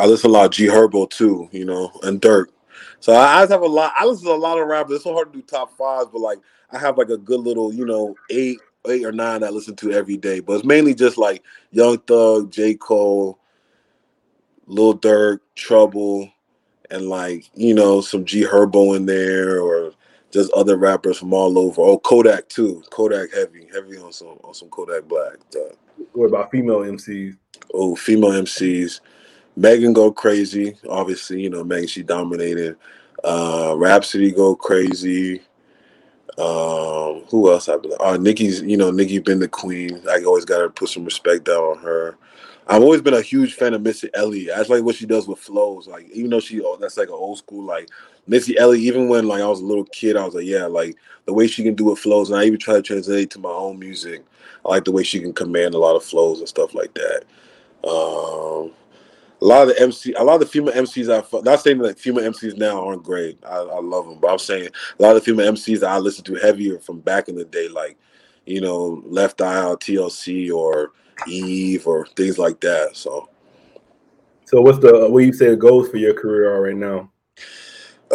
I 0.00 0.06
listen 0.06 0.30
a 0.30 0.32
lot 0.32 0.46
of 0.46 0.50
G 0.50 0.66
Herbo 0.66 1.08
too, 1.08 1.48
you 1.52 1.64
know, 1.64 1.92
and 2.02 2.20
Durk. 2.20 2.46
So 3.00 3.12
I, 3.12 3.42
I 3.42 3.46
have 3.46 3.62
a 3.62 3.66
lot. 3.66 3.92
I 3.96 4.04
listen 4.04 4.26
to 4.26 4.32
a 4.32 4.34
lot 4.34 4.58
of 4.58 4.66
rappers. 4.66 4.96
It's 4.96 5.04
so 5.04 5.12
hard 5.12 5.32
to 5.32 5.38
do 5.38 5.44
top 5.44 5.76
fives, 5.76 6.08
but 6.12 6.20
like 6.20 6.38
I 6.70 6.78
have 6.78 6.98
like 6.98 7.10
a 7.10 7.18
good 7.18 7.40
little, 7.40 7.72
you 7.72 7.84
know, 7.84 8.14
eight, 8.30 8.58
eight 8.88 9.04
or 9.04 9.12
nine 9.12 9.44
I 9.44 9.50
listen 9.50 9.76
to 9.76 9.92
every 9.92 10.16
day. 10.16 10.40
But 10.40 10.54
it's 10.54 10.64
mainly 10.64 10.94
just 10.94 11.18
like 11.18 11.42
Young 11.70 11.98
Thug, 11.98 12.50
J 12.50 12.74
Cole, 12.74 13.38
Lil 14.66 14.98
Durk, 14.98 15.40
Trouble, 15.54 16.30
and 16.90 17.08
like 17.08 17.50
you 17.54 17.74
know 17.74 18.00
some 18.00 18.24
G 18.24 18.44
Herbo 18.44 18.96
in 18.96 19.06
there 19.06 19.60
or 19.60 19.92
just 20.30 20.52
other 20.52 20.76
rappers 20.76 21.18
from 21.18 21.32
all 21.32 21.58
over. 21.58 21.80
Oh, 21.80 21.98
Kodak 21.98 22.48
too. 22.48 22.82
Kodak 22.90 23.32
heavy, 23.32 23.68
heavy 23.72 23.98
on 23.98 24.12
some 24.12 24.38
on 24.42 24.54
some 24.54 24.68
Kodak 24.68 25.04
Black. 25.08 25.36
What 26.12 26.26
about 26.26 26.50
female 26.50 26.80
MCs? 26.80 27.36
oh, 27.72 27.96
female 27.96 28.30
MCs. 28.30 29.00
Megan 29.56 29.92
go 29.92 30.10
crazy. 30.10 30.76
Obviously, 30.88 31.40
you 31.42 31.50
know 31.50 31.64
Megan 31.64 31.88
she 31.88 32.02
dominated. 32.02 32.76
Uh, 33.22 33.74
Rapsody 33.76 34.32
go 34.32 34.54
crazy. 34.54 35.40
Um, 36.36 37.22
who 37.28 37.50
else 37.50 37.68
I 37.68 37.76
believe? 37.76 38.00
Uh, 38.00 38.16
Nikki's, 38.16 38.60
you 38.62 38.76
know, 38.76 38.90
Nikki 38.90 39.20
been 39.20 39.38
the 39.38 39.48
queen. 39.48 40.02
I 40.10 40.24
always 40.24 40.44
gotta 40.44 40.68
put 40.68 40.88
some 40.88 41.04
respect 41.04 41.44
down 41.44 41.62
on 41.62 41.78
her. 41.78 42.16
I've 42.66 42.82
always 42.82 43.02
been 43.02 43.14
a 43.14 43.20
huge 43.20 43.54
fan 43.54 43.74
of 43.74 43.82
Missy 43.82 44.08
Elliott. 44.14 44.54
I 44.54 44.58
just 44.58 44.70
like 44.70 44.82
what 44.82 44.96
she 44.96 45.06
does 45.06 45.28
with 45.28 45.38
flows. 45.38 45.86
Like, 45.86 46.08
even 46.10 46.30
though 46.30 46.40
she, 46.40 46.62
oh, 46.62 46.76
that's 46.80 46.96
like 46.96 47.08
an 47.08 47.14
old 47.14 47.38
school, 47.38 47.62
like 47.62 47.90
Missy 48.26 48.56
Elliott. 48.56 48.84
Even 48.84 49.08
when 49.08 49.28
like 49.28 49.42
I 49.42 49.46
was 49.46 49.60
a 49.60 49.64
little 49.64 49.84
kid, 49.84 50.16
I 50.16 50.24
was 50.24 50.34
like, 50.34 50.46
yeah, 50.46 50.64
like 50.64 50.96
the 51.26 51.34
way 51.34 51.46
she 51.46 51.62
can 51.62 51.74
do 51.74 51.92
it 51.92 51.98
flows. 51.98 52.30
And 52.30 52.38
I 52.38 52.44
even 52.44 52.58
try 52.58 52.74
to 52.74 52.82
translate 52.82 53.30
to 53.30 53.38
my 53.38 53.50
own 53.50 53.78
music. 53.78 54.24
I 54.64 54.70
like 54.70 54.84
the 54.84 54.92
way 54.92 55.02
she 55.02 55.20
can 55.20 55.34
command 55.34 55.74
a 55.74 55.78
lot 55.78 55.96
of 55.96 56.04
flows 56.04 56.38
and 56.38 56.48
stuff 56.48 56.74
like 56.74 56.94
that. 56.94 57.24
Um, 57.86 58.72
a 59.42 59.44
lot 59.44 59.62
of 59.62 59.68
the 59.68 59.82
MC, 59.82 60.14
a 60.14 60.24
lot 60.24 60.34
of 60.34 60.40
the 60.40 60.46
female 60.46 60.72
MCs 60.72 61.12
I 61.12 61.40
not 61.42 61.60
saying 61.60 61.78
that 61.78 61.98
female 61.98 62.24
MCs 62.32 62.56
now 62.56 62.86
aren't 62.86 63.02
great. 63.02 63.38
I, 63.44 63.56
I 63.56 63.80
love 63.80 64.08
them, 64.08 64.18
but 64.18 64.30
I'm 64.30 64.38
saying 64.38 64.70
a 64.98 65.02
lot 65.02 65.14
of 65.14 65.22
the 65.22 65.30
female 65.30 65.52
MCs 65.52 65.80
that 65.80 65.90
I 65.90 65.98
listen 65.98 66.24
to 66.24 66.34
heavier 66.36 66.78
from 66.78 67.00
back 67.00 67.28
in 67.28 67.36
the 67.36 67.44
day, 67.44 67.68
like 67.68 67.98
you 68.46 68.60
know, 68.60 69.02
Left 69.06 69.40
Eye 69.42 69.58
Out, 69.58 69.80
TLC, 69.80 70.50
or 70.54 70.92
Eve, 71.26 71.86
or 71.86 72.06
things 72.16 72.38
like 72.38 72.60
that. 72.60 72.96
So, 72.96 73.28
So 74.46 74.60
what's 74.60 74.78
the 74.78 75.08
what 75.08 75.24
you 75.24 75.32
say 75.32 75.50
the 75.50 75.56
goals 75.56 75.88
for 75.88 75.96
your 75.96 76.14
career 76.14 76.54
are 76.54 76.62
right 76.62 76.76
now? 76.76 77.10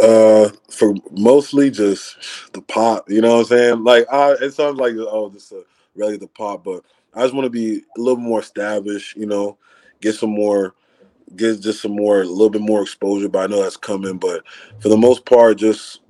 uh, 0.01 0.49
for 0.69 0.93
mostly 1.11 1.69
just 1.69 2.17
the 2.53 2.61
pop, 2.61 3.09
you 3.09 3.21
know 3.21 3.35
what 3.35 3.39
I'm 3.39 3.45
saying? 3.45 3.83
Like, 3.83 4.05
I, 4.11 4.31
it 4.33 4.53
sounds 4.53 4.79
like 4.79 4.93
oh, 4.97 5.29
this 5.29 5.51
is 5.51 5.65
really 5.95 6.17
the 6.17 6.27
pop, 6.27 6.63
but 6.63 6.83
I 7.13 7.23
just 7.23 7.33
want 7.33 7.45
to 7.45 7.49
be 7.49 7.77
a 7.97 8.01
little 8.01 8.17
more 8.19 8.39
established, 8.39 9.17
you 9.17 9.25
know, 9.25 9.57
get 10.01 10.15
some 10.15 10.31
more 10.31 10.75
get 11.35 11.61
just 11.61 11.81
some 11.81 11.95
more 11.95 12.21
a 12.21 12.25
little 12.25 12.49
bit 12.49 12.61
more 12.61 12.81
exposure 12.81 13.29
but 13.29 13.39
i 13.39 13.47
know 13.47 13.61
that's 13.61 13.77
coming 13.77 14.17
but 14.17 14.43
for 14.79 14.89
the 14.89 14.97
most 14.97 15.25
part 15.25 15.57
just 15.57 16.01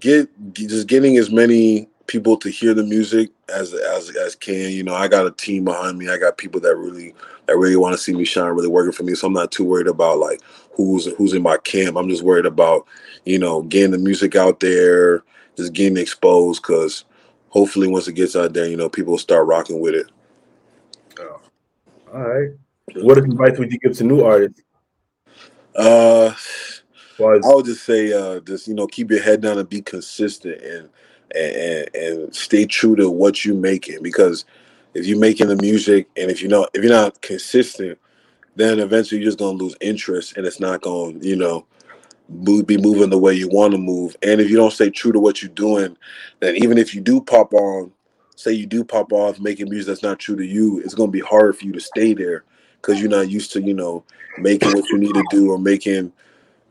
get 0.00 0.28
just 0.52 0.86
getting 0.86 1.16
as 1.16 1.30
many 1.30 1.88
people 2.06 2.36
to 2.36 2.50
hear 2.50 2.74
the 2.74 2.82
music 2.82 3.30
as 3.48 3.74
as 3.74 4.14
as 4.16 4.34
can. 4.34 4.70
You 4.70 4.82
know, 4.82 4.94
I 4.94 5.08
got 5.08 5.26
a 5.26 5.30
team 5.30 5.64
behind 5.64 5.98
me. 5.98 6.08
I 6.08 6.18
got 6.18 6.38
people 6.38 6.60
that 6.60 6.76
really 6.76 7.14
that 7.46 7.56
really 7.56 7.76
want 7.76 7.94
to 7.94 8.02
see 8.02 8.14
me 8.14 8.24
shine, 8.24 8.52
really 8.52 8.68
working 8.68 8.92
for 8.92 9.02
me. 9.02 9.14
So 9.14 9.26
I'm 9.26 9.32
not 9.32 9.52
too 9.52 9.64
worried 9.64 9.86
about 9.86 10.18
like 10.18 10.40
who's 10.72 11.06
who's 11.16 11.32
in 11.32 11.42
my 11.42 11.56
camp. 11.58 11.96
I'm 11.96 12.08
just 12.08 12.22
worried 12.22 12.46
about 12.46 12.86
you 13.24 13.38
know 13.38 13.62
getting 13.62 13.92
the 13.92 13.98
music 13.98 14.36
out 14.36 14.60
there, 14.60 15.22
just 15.56 15.72
getting 15.72 15.96
exposed. 15.96 16.62
Because 16.62 17.04
hopefully, 17.48 17.88
once 17.88 18.08
it 18.08 18.14
gets 18.14 18.36
out 18.36 18.52
there, 18.52 18.68
you 18.68 18.76
know, 18.76 18.88
people 18.88 19.12
will 19.12 19.18
start 19.18 19.46
rocking 19.46 19.80
with 19.80 19.94
it. 19.94 20.06
Oh. 21.20 21.40
All 22.12 22.20
right. 22.20 22.50
What 22.96 23.18
advice 23.18 23.58
would 23.58 23.72
you 23.72 23.78
give 23.78 23.96
to 23.98 24.04
new 24.04 24.22
artists? 24.22 24.60
Uh, 25.74 26.34
well, 27.18 27.40
I 27.44 27.54
would 27.54 27.64
just 27.64 27.84
say, 27.84 28.12
uh, 28.12 28.40
just 28.40 28.68
you 28.68 28.74
know, 28.74 28.86
keep 28.86 29.10
your 29.10 29.22
head 29.22 29.40
down 29.40 29.58
and 29.58 29.68
be 29.68 29.80
consistent 29.80 30.60
and 30.62 30.88
and 31.34 31.88
and 31.94 32.34
stay 32.34 32.66
true 32.66 32.96
to 32.96 33.10
what 33.10 33.44
you're 33.44 33.56
making 33.56 34.02
because 34.02 34.44
if 34.94 35.06
you're 35.06 35.18
making 35.18 35.48
the 35.48 35.56
music 35.56 36.08
and 36.16 36.30
if 36.30 36.42
you 36.42 36.48
know 36.48 36.66
if 36.74 36.82
you're 36.82 36.92
not 36.92 37.20
consistent, 37.22 37.98
then 38.56 38.78
eventually 38.78 39.20
you're 39.20 39.28
just 39.28 39.38
gonna 39.38 39.56
lose 39.56 39.76
interest 39.80 40.36
and 40.36 40.46
it's 40.46 40.60
not 40.60 40.82
gonna 40.82 41.18
you 41.20 41.36
know 41.36 41.66
be 42.64 42.78
moving 42.78 43.10
the 43.10 43.18
way 43.18 43.34
you 43.34 43.48
want 43.48 43.72
to 43.72 43.78
move. 43.78 44.16
And 44.22 44.40
if 44.40 44.48
you 44.48 44.56
don't 44.56 44.72
stay 44.72 44.90
true 44.90 45.12
to 45.12 45.20
what 45.20 45.42
you're 45.42 45.50
doing, 45.50 45.96
then 46.40 46.56
even 46.56 46.78
if 46.78 46.94
you 46.94 47.00
do 47.00 47.20
pop 47.20 47.52
on, 47.52 47.92
say 48.36 48.52
you 48.52 48.66
do 48.66 48.84
pop 48.84 49.12
off 49.12 49.38
making 49.38 49.68
music 49.68 49.88
that's 49.88 50.02
not 50.02 50.18
true 50.18 50.36
to 50.36 50.44
you, 50.44 50.80
it's 50.80 50.94
gonna 50.94 51.10
be 51.10 51.20
hard 51.20 51.56
for 51.56 51.64
you 51.64 51.72
to 51.72 51.80
stay 51.80 52.14
there 52.14 52.44
because 52.80 53.00
you're 53.00 53.10
not 53.10 53.30
used 53.30 53.52
to 53.52 53.62
you 53.62 53.74
know 53.74 54.04
making 54.38 54.72
what 54.72 54.88
you 54.90 54.98
need 54.98 55.14
to 55.14 55.24
do 55.30 55.50
or 55.50 55.58
making 55.58 56.12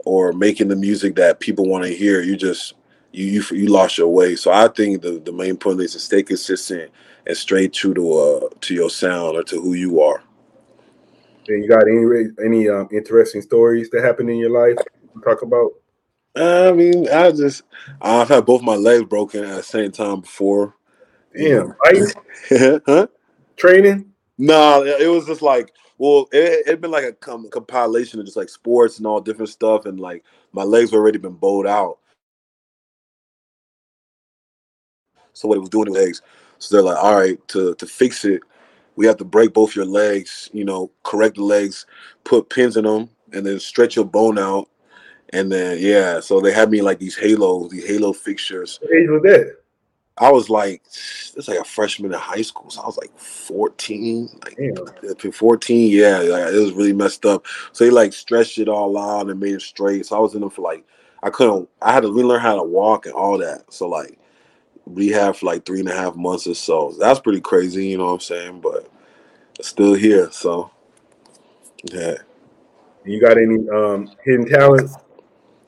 or 0.06 0.34
making 0.34 0.68
the 0.68 0.76
music 0.76 1.16
that 1.16 1.40
people 1.40 1.68
want 1.68 1.84
to 1.84 1.94
hear. 1.94 2.22
You 2.22 2.36
just 2.36 2.74
you 3.12 3.26
you 3.26 3.44
you 3.52 3.68
lost 3.68 3.98
your 3.98 4.08
way. 4.08 4.36
So 4.36 4.52
I 4.52 4.68
think 4.68 5.02
the 5.02 5.20
the 5.20 5.32
main 5.32 5.58
point 5.58 5.82
is 5.82 5.94
to 5.94 6.00
stay 6.00 6.24
consistent 6.24 6.92
and 7.26 7.38
stay 7.38 7.68
true 7.68 7.94
to 7.94 8.14
uh 8.14 8.50
to 8.62 8.74
your 8.74 8.90
sound 8.90 9.38
or 9.38 9.44
to 9.44 9.62
who 9.62 9.74
you 9.74 10.02
are. 10.02 10.24
And 11.48 11.64
you 11.64 11.70
got 11.70 11.84
any 11.88 12.46
any 12.46 12.70
um, 12.70 12.88
interesting 12.92 13.42
stories 13.42 13.90
that 13.90 14.04
happened 14.04 14.30
in 14.30 14.38
your 14.38 14.52
life? 14.52 14.78
To 15.14 15.22
talk 15.22 15.42
about. 15.42 15.72
I 16.36 16.72
mean, 16.72 17.10
I 17.10 17.32
just 17.32 17.64
I've 18.02 18.30
had 18.30 18.46
both 18.46 18.62
my 18.62 18.76
legs 18.76 19.06
broken 19.06 19.44
at 19.44 19.58
the 19.58 19.64
same 19.64 19.92
time 19.92 20.22
before. 20.22 20.76
Damn, 21.36 21.76
right? 21.86 22.82
huh? 22.86 23.08
Training? 23.58 24.12
No, 24.38 24.82
nah, 24.82 24.86
it 24.86 25.08
was 25.08 25.26
just 25.26 25.42
like 25.42 25.74
well, 26.02 26.28
it 26.32 26.68
had 26.68 26.82
been 26.82 26.90
like 26.90 27.04
a 27.04 27.14
com- 27.14 27.48
compilation 27.52 28.20
of 28.20 28.26
just 28.26 28.36
like 28.36 28.50
sports 28.50 28.98
and 28.98 29.06
all 29.06 29.22
different 29.22 29.50
stuff, 29.50 29.86
and 29.86 30.00
like 30.00 30.24
my 30.52 30.64
legs 30.64 30.94
already 30.94 31.20
been 31.20 31.36
bowed 31.36 31.68
out. 31.68 32.00
So 35.34 35.48
what 35.48 35.58
it 35.58 35.62
was 35.62 35.70
doing 35.70 35.86
to 35.86 35.92
legs. 35.92 36.22
So 36.60 36.76
they're 36.76 36.84
like, 36.84 37.04
all 37.04 37.16
right, 37.16 37.48
to 37.50 37.76
to 37.76 37.86
fix 37.86 38.26
it, 38.26 38.42
we 38.96 39.06
have 39.06 39.18
to 39.18 39.26
break 39.26 39.54
both 39.54 39.76
your 39.76 39.86
legs, 39.86 40.50
you 40.54 40.66
know, 40.66 40.92
correct 41.04 41.36
the 41.36 41.44
legs, 41.44 41.86
put 42.24 42.50
pins 42.50 42.78
in 42.78 42.86
them, 42.86 43.10
and 43.34 43.46
then 43.46 43.60
stretch 43.60 43.96
your 43.96 44.06
bone 44.06 44.38
out. 44.38 44.70
And 45.34 45.52
then 45.52 45.78
yeah, 45.80 46.20
so 46.20 46.40
they 46.42 46.52
had 46.52 46.70
me 46.70 46.82
like 46.82 47.00
these 47.00 47.18
halo, 47.18 47.68
these 47.68 47.88
halo 47.88 48.14
fixtures. 48.14 48.80
What 48.82 48.94
age 48.94 49.10
was 49.10 49.22
that? 49.24 49.58
I 50.18 50.30
was 50.30 50.50
like, 50.50 50.84
it's 50.86 51.48
like 51.48 51.58
a 51.58 51.64
freshman 51.64 52.14
in 52.14 52.20
high 52.20 52.44
school, 52.44 52.70
so 52.70 52.82
I 52.82 52.86
was 52.86 52.98
like 52.98 53.18
14, 53.18 54.30
like 54.44 54.58
Damn. 54.58 55.32
14. 55.32 55.90
Yeah, 55.90 56.18
like, 56.18 56.54
it 56.54 56.60
was 56.60 56.74
really 56.74 56.94
messed 56.94 57.26
up. 57.26 57.48
So 57.72 57.86
they 57.86 57.90
like 57.90 58.14
stretched 58.14 58.60
it 58.60 58.68
all 58.68 58.98
out 58.98 59.30
and 59.30 59.40
made 59.40 59.56
it 59.56 59.62
straight. 59.62 60.06
So 60.06 60.18
I 60.18 60.20
was 60.20 60.36
in 60.36 60.42
them 60.42 60.50
for 60.50 60.62
like, 60.62 60.86
I 61.24 61.30
couldn't, 61.30 61.70
I 61.82 61.94
had 61.94 62.02
to 62.02 62.14
relearn 62.14 62.42
how 62.42 62.56
to 62.56 62.64
walk 62.64 63.06
and 63.06 63.16
all 63.16 63.38
that. 63.40 63.74
So 63.74 63.88
like, 63.88 64.20
rehab 64.86 65.36
for 65.36 65.46
like 65.46 65.66
three 65.66 65.80
and 65.80 65.90
a 65.90 65.96
half 65.96 66.16
months 66.16 66.48
or 66.48 66.56
so. 66.56 66.96
That's 67.00 67.20
pretty 67.20 67.42
crazy, 67.42 67.88
you 67.88 67.98
know 67.98 68.06
what 68.06 68.14
I'm 68.14 68.20
saying? 68.20 68.62
But 68.62 68.90
still 69.62 69.94
here, 69.94 70.32
so 70.32 70.72
yeah. 71.84 72.16
You 73.06 73.20
got 73.20 73.38
any 73.38 73.68
um 73.70 74.12
hidden 74.24 74.48
talents? 74.48 74.96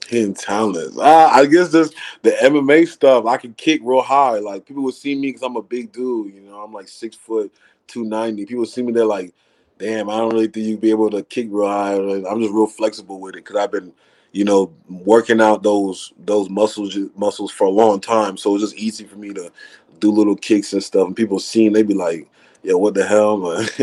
hidden 0.08 0.34
talents. 0.34 0.98
Uh, 0.98 1.30
I 1.32 1.46
guess 1.46 1.72
just 1.72 1.96
the 2.22 2.32
MMA 2.32 2.88
stuff. 2.88 3.26
I 3.26 3.38
can 3.38 3.54
kick 3.54 3.82
real 3.84 4.02
high. 4.02 4.40
Like 4.40 4.66
people 4.66 4.84
would 4.84 4.96
see 4.96 5.16
me 5.16 5.30
because 5.30 5.44
I'm 5.44 5.56
a 5.56 5.62
big 5.62 5.92
dude. 5.92 6.34
You 6.34 6.42
know, 6.42 6.62
I'm 6.62 6.74
like 6.74 6.88
six 6.88 7.16
foot, 7.16 7.54
two 7.88 8.04
ninety. 8.04 8.46
People 8.46 8.66
see 8.66 8.82
me, 8.82 8.92
they're 8.92 9.06
like, 9.06 9.34
"Damn, 9.78 10.10
I 10.10 10.18
don't 10.18 10.34
really 10.34 10.48
think 10.48 10.68
you'd 10.68 10.82
be 10.82 10.92
able 10.92 11.10
to 11.12 11.24
kick 11.24 11.48
real 11.50 11.68
high." 11.68 11.96
I'm 11.96 12.42
just 12.42 12.54
real 12.54 12.68
flexible 12.68 13.20
with 13.20 13.36
it 13.36 13.44
because 13.44 13.56
I've 13.56 13.72
been, 13.72 13.94
you 14.34 14.44
know, 14.44 14.74
working 14.90 15.40
out 15.40 15.64
those 15.64 16.12
those 16.26 16.50
muscles 16.50 16.98
muscles 17.16 17.52
for 17.52 17.66
a 17.66 17.72
long 17.72 18.02
time. 18.02 18.36
So 18.36 18.54
it's 18.54 18.64
just 18.64 18.76
easy 18.76 19.06
for 19.06 19.16
me 19.16 19.34
to 19.34 19.52
do 20.00 20.12
little 20.12 20.36
kicks 20.36 20.74
and 20.74 20.84
stuff. 20.84 21.08
And 21.08 21.16
people 21.16 21.40
seeing, 21.40 21.72
they 21.72 21.84
be 21.84 21.94
like, 21.94 22.30
"Yo, 22.64 22.78
what 22.78 22.94
the 22.94 23.06
hell?" 23.06 23.38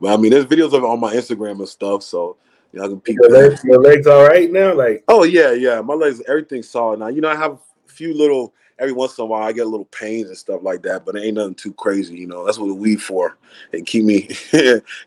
but 0.00 0.12
I 0.12 0.16
mean, 0.18 0.32
there's 0.32 0.44
videos 0.44 0.74
of 0.74 0.74
it 0.74 0.84
on 0.84 1.00
my 1.00 1.14
Instagram 1.14 1.60
and 1.60 1.68
stuff. 1.68 2.02
So 2.02 2.36
Y'all 2.72 2.88
can 2.88 3.00
peek. 3.00 3.18
Your 3.20 3.30
legs, 3.30 3.64
your 3.64 3.80
legs 3.80 4.06
all 4.06 4.26
right 4.26 4.50
now? 4.50 4.74
Like 4.74 5.04
oh 5.08 5.24
yeah, 5.24 5.52
yeah. 5.52 5.80
My 5.80 5.94
legs, 5.94 6.22
everything's 6.26 6.68
solid 6.68 7.00
now. 7.00 7.08
You 7.08 7.20
know, 7.20 7.28
I 7.28 7.36
have 7.36 7.52
a 7.52 7.58
few 7.86 8.16
little 8.16 8.54
every 8.78 8.92
once 8.92 9.18
in 9.18 9.22
a 9.22 9.26
while 9.26 9.42
I 9.42 9.52
get 9.52 9.66
a 9.66 9.68
little 9.68 9.86
pains 9.86 10.28
and 10.28 10.36
stuff 10.36 10.62
like 10.62 10.82
that, 10.82 11.04
but 11.04 11.14
it 11.14 11.24
ain't 11.24 11.36
nothing 11.36 11.54
too 11.54 11.74
crazy, 11.74 12.16
you 12.16 12.26
know. 12.26 12.44
That's 12.44 12.58
what 12.58 12.68
the 12.68 12.74
weed 12.74 13.02
for. 13.02 13.36
And 13.72 13.86
keep 13.86 14.04
me 14.04 14.22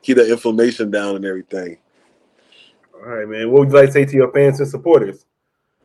keep 0.02 0.18
the 0.18 0.32
inflammation 0.32 0.92
down 0.92 1.16
and 1.16 1.26
everything. 1.26 1.78
All 2.96 3.12
right, 3.12 3.28
man. 3.28 3.52
What 3.52 3.60
would 3.62 3.70
you 3.70 3.76
like 3.76 3.88
to 3.88 3.92
say 3.92 4.06
to 4.06 4.14
your 4.16 4.32
fans 4.32 4.60
and 4.60 4.70
supporters? 4.70 5.26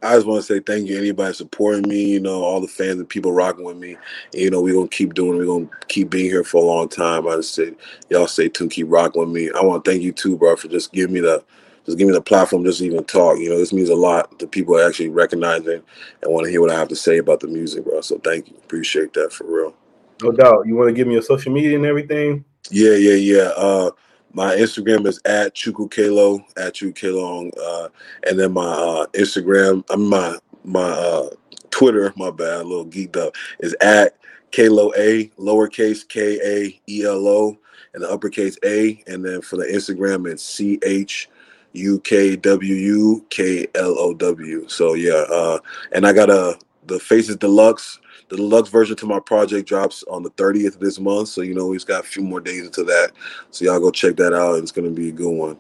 I 0.03 0.15
just 0.15 0.27
want 0.27 0.43
to 0.45 0.55
say 0.55 0.61
thank 0.61 0.89
you 0.89 0.97
anybody 0.97 1.35
supporting 1.35 1.87
me, 1.87 2.05
you 2.13 2.21
know, 2.21 2.43
all 2.43 2.61
the 2.61 2.67
fans 2.67 2.99
and 2.99 3.09
people 3.09 3.33
rocking 3.33 3.65
with 3.65 3.77
me. 3.77 3.97
And, 4.33 4.43
you 4.43 4.51
know, 4.51 4.63
we're 4.63 4.75
gonna 4.75 4.89
keep 4.89 5.13
doing 5.13 5.37
we're 5.37 5.45
gonna 5.45 5.69
keep 5.89 6.09
being 6.09 6.31
here 6.31 6.43
for 6.43 6.63
a 6.63 6.67
long 6.67 6.89
time. 6.89 7.29
I 7.29 7.37
just 7.37 7.55
said 7.55 7.77
y'all 8.09 8.27
stay 8.27 8.49
tuned, 8.49 8.71
keep 8.71 8.87
rocking 8.89 9.21
with 9.21 9.31
me. 9.31 9.51
I 9.51 9.63
want 9.63 9.85
to 9.85 9.91
thank 9.91 10.03
you 10.03 10.13
too, 10.13 10.39
bro, 10.39 10.57
for 10.57 10.69
just 10.69 10.93
giving 10.93 11.15
me 11.15 11.21
the 11.21 11.45
just 11.85 11.99
give 11.99 12.07
me 12.07 12.15
the 12.15 12.23
platform 12.23 12.65
just 12.65 12.79
to 12.79 12.87
even 12.87 13.05
talk. 13.05 13.39
You 13.39 13.51
know, 13.51 13.59
this 13.59 13.73
means 13.73 13.91
a 13.91 13.95
lot 13.95 14.39
to 14.39 14.47
people 14.47 14.81
actually 14.81 15.11
recognizing 15.11 15.83
and 16.23 16.33
want 16.33 16.45
to 16.45 16.51
hear 16.51 16.63
what 16.63 16.71
I 16.71 16.79
have 16.79 16.89
to 16.89 16.97
say 16.97 17.19
about 17.19 17.41
the 17.41 17.49
music, 17.49 17.85
bro. 17.85 18.01
So 18.01 18.19
thank 18.19 18.49
you. 18.49 18.57
Appreciate 18.57 19.13
that 19.15 19.33
for 19.33 19.45
real. 19.45 19.75
No 20.23 20.33
doubt. 20.33 20.67
You 20.67 20.77
want 20.77 20.89
to 20.89 20.95
give 20.95 21.07
me 21.07 21.15
your 21.15 21.23
social 21.23 21.53
media 21.53 21.77
and 21.77 21.85
everything? 21.85 22.45
Yeah, 22.71 22.95
yeah, 22.95 23.15
yeah. 23.15 23.51
Uh 23.57 23.91
my 24.33 24.55
Instagram 24.55 25.07
is 25.07 25.21
at 25.25 25.55
Chukwu 25.55 25.91
Kaelo, 25.91 26.41
at 26.57 26.75
Chukwu 26.75 27.51
uh, 27.61 27.89
and 28.29 28.39
then 28.39 28.53
my 28.53 28.63
uh, 28.63 29.07
Instagram, 29.15 29.85
my 29.99 30.37
my 30.65 30.81
uh, 30.81 31.31
Twitter, 31.71 32.13
my 32.17 32.31
bad, 32.31 32.61
a 32.61 32.65
little 32.65 32.87
geeked 32.87 33.17
up, 33.17 33.35
is 33.61 33.75
at 33.81 34.17
Kaelo 34.53 34.93
A, 34.97 35.29
lowercase 35.39 36.07
K 36.09 36.39
A 36.45 36.81
E 36.89 37.05
L 37.05 37.27
O, 37.27 37.59
and 37.95 38.03
the 38.03 38.11
uppercase 38.11 38.57
A, 38.65 39.03
and 39.07 39.25
then 39.25 39.41
for 39.41 39.57
the 39.57 39.65
Instagram 39.65 40.31
it's 40.31 40.45
C 40.45 40.79
H 40.85 41.29
U 41.73 42.01
K 42.01 42.37
W 42.37 42.75
U 42.75 43.27
K 43.31 43.67
L 43.75 43.99
O 43.99 44.15
W. 44.15 44.69
So 44.69 44.95
yeah, 44.95 45.25
uh, 45.31 45.59
and 45.93 46.07
I 46.07 46.13
got 46.13 46.31
a 46.31 46.59
the 46.87 46.99
Faces 46.99 47.37
Deluxe. 47.37 47.99
The 48.29 48.37
deluxe 48.37 48.69
version 48.69 48.97
to 48.97 49.07
my 49.07 49.19
project 49.19 49.69
drops 49.69 50.05
on 50.05 50.23
the 50.23 50.31
30th 50.31 50.75
of 50.75 50.81
this 50.81 51.01
month. 51.01 51.29
So 51.29 51.41
you 51.41 51.53
know 51.55 51.67
we've 51.67 51.85
got 51.85 52.05
a 52.05 52.07
few 52.07 52.23
more 52.23 52.41
days 52.41 52.65
into 52.65 52.85
that. 52.85 53.11
So 53.51 53.65
y'all 53.65 53.81
go 53.81 53.91
check 53.91 54.17
that 54.17 54.33
out. 54.33 54.59
It's 54.59 54.71
gonna 54.71 54.91
be 54.91 55.09
a 55.09 55.13
good 55.13 55.37
one. 55.37 55.59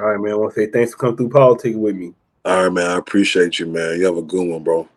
All 0.00 0.06
right, 0.06 0.20
man. 0.20 0.32
I 0.32 0.36
want 0.36 0.54
to 0.54 0.60
say 0.60 0.70
thanks 0.70 0.92
for 0.92 0.98
coming 0.98 1.16
through 1.16 1.28
politics 1.30 1.76
with 1.76 1.94
me. 1.94 2.12
All 2.44 2.64
right, 2.64 2.72
man. 2.72 2.90
I 2.90 2.98
appreciate 2.98 3.60
you, 3.60 3.66
man. 3.66 3.98
You 3.98 4.06
have 4.06 4.16
a 4.16 4.22
good 4.22 4.48
one, 4.48 4.64
bro. 4.64 4.88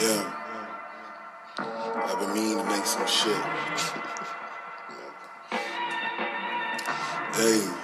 Yeah. 0.00 0.32
I've 1.58 2.18
been 2.18 2.32
meaning 2.34 2.58
to 2.58 2.64
make 2.64 2.86
some 2.86 3.06
shit. 3.06 3.36
Hey. 7.34 7.81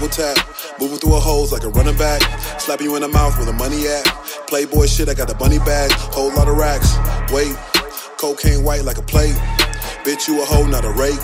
Double 0.00 0.12
tap, 0.16 0.38
moving 0.80 0.96
through 0.96 1.14
a 1.14 1.20
holes 1.20 1.52
like 1.52 1.62
a 1.62 1.68
running 1.68 1.94
back. 1.98 2.22
Slap 2.58 2.80
you 2.80 2.96
in 2.96 3.02
the 3.02 3.08
mouth 3.08 3.36
where 3.36 3.44
the 3.44 3.52
money 3.52 3.86
at. 3.86 4.02
Playboy 4.48 4.86
shit, 4.86 5.10
I 5.10 5.12
got 5.12 5.28
the 5.28 5.34
bunny 5.34 5.58
bag. 5.58 5.92
Whole 5.92 6.32
lot 6.32 6.48
of 6.48 6.56
racks. 6.56 6.96
Wait, 7.30 7.54
cocaine 8.16 8.64
white 8.64 8.82
like 8.84 8.96
a 8.96 9.02
plate. 9.02 9.34
Bitch, 10.02 10.26
you 10.26 10.40
a 10.40 10.44
hoe, 10.46 10.64
not 10.64 10.86
a 10.86 10.90
rake. 10.92 11.20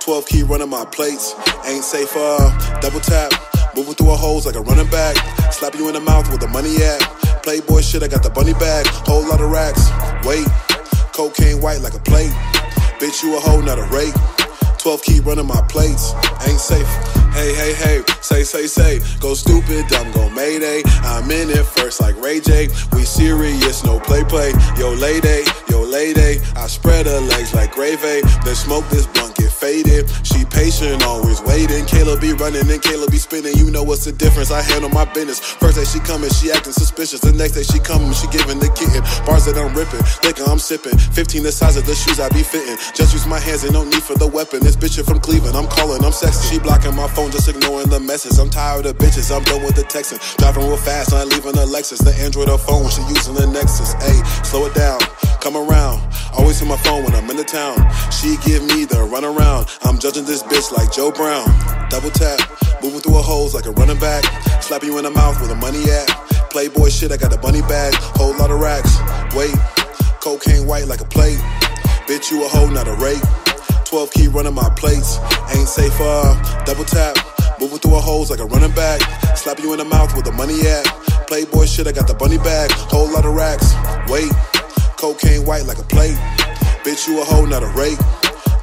12 0.00 0.26
key 0.26 0.42
running 0.42 0.68
my 0.68 0.84
plates. 0.86 1.36
Ain't 1.64 1.84
safe, 1.84 2.10
uh, 2.16 2.80
double 2.80 2.98
tap. 2.98 3.30
Moving 3.76 3.94
through 3.94 4.10
a 4.10 4.16
holes 4.16 4.46
like 4.46 4.56
a 4.56 4.62
running 4.62 4.90
back. 4.90 5.14
Slap 5.52 5.76
you 5.76 5.86
in 5.86 5.94
the 5.94 6.00
mouth 6.00 6.26
where 6.28 6.38
the 6.38 6.48
money 6.48 6.74
at. 6.82 6.98
Playboy 7.44 7.82
shit, 7.82 8.02
I 8.02 8.08
got 8.08 8.24
the 8.24 8.30
bunny 8.30 8.54
bag. 8.54 8.84
Whole 9.06 9.28
lot 9.28 9.40
of 9.40 9.48
racks. 9.48 9.92
Wait, 10.26 10.48
cocaine 11.12 11.62
white 11.62 11.82
like 11.82 11.94
a 11.94 12.00
plate. 12.00 12.34
Bitch, 12.98 13.22
you 13.22 13.36
a 13.36 13.40
hoe, 13.40 13.60
not 13.60 13.78
a 13.78 13.86
rake. 13.94 14.14
12 14.78 15.02
key 15.02 15.20
running 15.20 15.46
my 15.46 15.62
plates. 15.68 16.14
Ain't 16.48 16.58
safe. 16.58 17.17
Hey, 17.38 17.54
hey, 17.54 17.72
hey, 17.74 18.02
say, 18.20 18.42
say, 18.42 18.66
say, 18.66 18.98
go 19.20 19.32
stupid, 19.34 19.86
dumb, 19.86 20.10
go 20.10 20.28
mayday. 20.30 20.82
I'm 21.04 21.30
in 21.30 21.50
it 21.50 21.64
first 21.64 22.00
like 22.00 22.20
Ray 22.20 22.40
J. 22.40 22.66
We 22.92 23.04
serious, 23.04 23.84
no 23.84 24.00
play, 24.00 24.24
play. 24.24 24.50
Yo, 24.76 24.90
lady, 24.94 25.46
yo, 25.70 25.82
lady. 25.82 26.42
I 26.56 26.66
spread 26.66 27.06
her 27.06 27.20
legs 27.20 27.54
like 27.54 27.70
gravy. 27.70 28.22
Then 28.44 28.56
smoke 28.56 28.88
this 28.88 29.06
blunt, 29.06 29.36
get 29.36 29.52
faded. 29.52 30.10
She 30.26 30.44
patient, 30.46 31.04
always 31.04 31.40
waiting. 31.42 31.84
Kayla 31.86 32.20
be 32.20 32.32
running 32.32 32.66
and 32.66 32.82
Kayla 32.82 33.08
be 33.08 33.18
spinning. 33.18 33.54
You 33.56 33.70
know 33.70 33.84
what's 33.84 34.04
the 34.04 34.12
difference? 34.12 34.50
I 34.50 34.60
handle 34.60 34.90
my 34.90 35.04
business. 35.04 35.38
First 35.38 35.76
day 35.78 35.84
she 35.84 36.00
coming, 36.00 36.30
she 36.30 36.50
acting 36.50 36.72
suspicious. 36.72 37.20
The 37.20 37.32
next 37.32 37.52
day 37.52 37.62
she 37.62 37.78
coming, 37.78 38.12
she 38.14 38.26
giving 38.34 38.58
the 38.58 38.68
kitten. 38.74 39.02
Bars 39.24 39.46
that 39.46 39.56
I'm 39.56 39.72
ripping, 39.78 40.02
liquor 40.26 40.42
I'm 40.42 40.58
sipping. 40.58 40.98
15 40.98 41.44
the 41.44 41.52
size 41.52 41.76
of 41.76 41.86
the 41.86 41.94
shoes 41.94 42.18
I 42.18 42.28
be 42.30 42.42
fitting. 42.42 42.76
Just 42.94 43.12
use 43.14 43.26
my 43.26 43.38
hands 43.38 43.62
and 43.62 43.72
no 43.72 43.84
need 43.84 44.02
for 44.02 44.18
the 44.18 44.26
weapon. 44.26 44.60
This 44.60 44.74
bitch 44.74 44.98
from 45.06 45.20
Cleveland, 45.20 45.56
I'm 45.56 45.68
calling, 45.68 46.04
I'm 46.04 46.12
sexy. 46.12 46.54
She 46.54 46.58
blocking 46.58 46.94
my 46.96 47.06
phone, 47.08 47.27
just 47.30 47.48
ignoring 47.48 47.88
the 47.88 48.00
message. 48.00 48.38
I'm 48.38 48.50
tired 48.50 48.86
of 48.86 48.96
bitches, 48.96 49.34
I'm 49.34 49.42
done 49.44 49.62
with 49.62 49.76
the 49.76 49.82
texting. 49.82 50.18
Driving 50.38 50.66
real 50.66 50.76
fast, 50.76 51.12
I'm 51.12 51.28
leaving 51.28 51.52
the 51.52 51.66
Lexus. 51.66 52.02
The 52.04 52.14
Android 52.22 52.48
or 52.48 52.58
phone, 52.58 52.88
she 52.88 53.02
using 53.08 53.34
the 53.34 53.46
Nexus. 53.46 53.92
Hey, 54.00 54.18
slow 54.44 54.66
it 54.66 54.74
down, 54.74 55.00
come 55.40 55.56
around. 55.56 56.00
Always 56.36 56.60
hit 56.60 56.68
my 56.68 56.76
phone 56.78 57.04
when 57.04 57.14
I'm 57.14 57.28
in 57.30 57.36
the 57.36 57.44
town. 57.44 57.76
She 58.12 58.36
give 58.46 58.62
me 58.62 58.84
the 58.84 59.02
run 59.02 59.24
around. 59.24 59.68
I'm 59.82 59.98
judging 59.98 60.24
this 60.24 60.42
bitch 60.42 60.70
like 60.70 60.92
Joe 60.92 61.10
Brown. 61.10 61.46
Double 61.90 62.10
tap, 62.10 62.38
moving 62.82 63.00
through 63.00 63.14
her 63.14 63.26
holes 63.26 63.54
like 63.54 63.66
a 63.66 63.72
running 63.72 63.98
back. 63.98 64.24
Slap 64.62 64.82
you 64.82 64.98
in 64.98 65.04
the 65.04 65.10
mouth 65.10 65.38
where 65.40 65.48
the 65.48 65.56
money 65.56 65.82
at. 65.90 66.06
Playboy 66.50 66.88
shit, 66.88 67.12
I 67.12 67.16
got 67.16 67.30
the 67.30 67.38
bunny 67.38 67.62
bag. 67.62 67.94
Whole 68.16 68.36
lot 68.36 68.50
of 68.50 68.60
racks. 68.60 68.98
Wait, 69.34 69.54
cocaine 70.20 70.66
white 70.66 70.86
like 70.86 71.00
a 71.00 71.08
plate. 71.08 71.38
Bitch, 72.06 72.30
you 72.30 72.44
a 72.44 72.48
hoe, 72.48 72.70
not 72.70 72.88
a 72.88 72.94
rape. 72.94 73.47
12 73.88 74.10
key 74.10 74.28
running 74.28 74.54
my 74.54 74.68
plates. 74.76 75.18
Ain't 75.56 75.66
safe, 75.66 75.96
uh, 75.98 76.64
double 76.64 76.84
tap. 76.84 77.16
Moving 77.58 77.78
through 77.78 77.96
a 77.96 78.00
holes 78.00 78.30
like 78.30 78.38
a 78.38 78.44
running 78.44 78.72
back. 78.72 79.00
Slap 79.34 79.58
you 79.60 79.72
in 79.72 79.78
the 79.78 79.84
mouth 79.86 80.14
with 80.14 80.26
the 80.26 80.32
money 80.32 80.60
at. 80.60 80.84
Playboy 81.26 81.64
shit, 81.64 81.86
I 81.86 81.92
got 81.92 82.06
the 82.06 82.12
bunny 82.12 82.36
bag. 82.36 82.70
Whole 82.70 83.10
lot 83.10 83.24
of 83.24 83.34
racks. 83.34 83.72
Wait, 84.10 84.30
cocaine 84.98 85.46
white 85.46 85.64
like 85.64 85.78
a 85.78 85.84
plate. 85.84 86.16
Bitch, 86.84 87.08
you 87.08 87.20
a 87.22 87.24
hoe, 87.24 87.46
not 87.46 87.62
a 87.62 87.68
rape. 87.68 87.98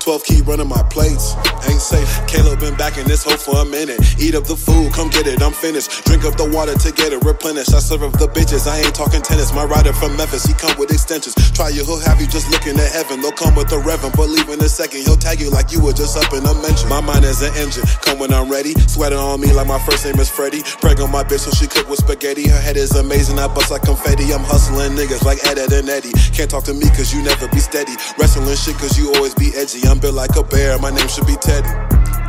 12 0.05 0.23
keep 0.23 0.45
running 0.45 0.69
my 0.69 0.83
plates. 0.93 1.33
Ain't 1.65 1.81
safe. 1.81 2.05
Caleb 2.29 2.59
been 2.59 2.77
back 2.77 2.99
in 3.01 3.07
this 3.09 3.23
hole 3.25 3.41
for 3.41 3.57
a 3.57 3.65
minute. 3.65 3.97
Eat 4.21 4.35
up 4.37 4.45
the 4.45 4.53
food, 4.55 4.93
come 4.93 5.09
get 5.09 5.25
it, 5.25 5.41
I'm 5.41 5.51
finished. 5.51 6.05
Drink 6.05 6.21
up 6.29 6.37
the 6.37 6.45
water 6.45 6.77
to 6.77 6.89
get 6.93 7.09
it 7.09 7.25
replenished. 7.25 7.73
I 7.73 7.81
serve 7.81 8.03
up 8.05 8.13
the 8.21 8.29
bitches, 8.29 8.69
I 8.69 8.85
ain't 8.85 8.93
talking 8.93 9.25
tennis. 9.25 9.49
My 9.49 9.65
rider 9.65 9.93
from 9.93 10.15
Memphis, 10.15 10.45
he 10.45 10.53
come 10.53 10.77
with 10.77 10.93
extensions. 10.93 11.33
Try 11.57 11.69
you, 11.73 11.81
he'll 11.81 11.97
have 12.05 12.21
you 12.21 12.27
just 12.29 12.53
looking 12.53 12.77
at 12.77 12.93
heaven. 12.93 13.17
They'll 13.17 13.33
come 13.33 13.57
with 13.57 13.73
the 13.73 13.81
reverend, 13.81 14.13
but 14.13 14.29
leave 14.29 14.45
in 14.45 14.61
a 14.61 14.69
second. 14.69 15.09
He'll 15.09 15.17
tag 15.17 15.41
you 15.41 15.49
like 15.49 15.73
you 15.73 15.81
were 15.81 15.97
just 15.97 16.13
up 16.21 16.29
in 16.37 16.45
a 16.45 16.53
mention. 16.61 16.85
My 16.85 17.01
mind 17.01 17.25
is 17.25 17.41
an 17.41 17.57
engine, 17.57 17.89
come 18.05 18.21
when 18.21 18.29
I'm 18.29 18.45
ready. 18.45 18.77
Sweating 18.85 19.17
on 19.17 19.41
me 19.41 19.57
like 19.57 19.65
my 19.65 19.81
first 19.89 20.05
name 20.05 20.21
is 20.21 20.29
Freddie. 20.29 20.61
Preg 20.85 21.01
on 21.01 21.09
my 21.09 21.25
bitch 21.25 21.49
so 21.49 21.51
she 21.57 21.65
cook 21.65 21.89
with 21.89 22.05
spaghetti. 22.05 22.45
Her 22.45 22.61
head 22.61 22.77
is 22.77 22.93
amazing, 22.93 23.41
I 23.41 23.49
bust 23.49 23.73
like 23.73 23.81
confetti. 23.81 24.29
I'm 24.29 24.45
hustling 24.45 24.93
niggas 24.93 25.25
like 25.25 25.41
Ed, 25.49 25.57
Ed 25.57 25.73
and 25.73 25.89
Eddie. 25.89 26.13
Can't 26.29 26.49
talk 26.49 26.61
to 26.69 26.77
me 26.77 26.93
cause 26.93 27.09
you 27.09 27.25
never 27.25 27.49
be 27.49 27.57
steady. 27.57 27.97
Wrestling 28.21 28.53
shit 28.53 28.77
cause 28.77 28.93
you 29.01 29.09
always 29.17 29.33
be 29.33 29.49
edgy. 29.57 29.81
I'm 29.89 29.94
built 29.99 30.15
like 30.15 30.35
a 30.35 30.43
bear, 30.43 30.77
my 30.79 30.89
name 30.89 31.07
should 31.07 31.27
be 31.27 31.35
Teddy. 31.35 31.69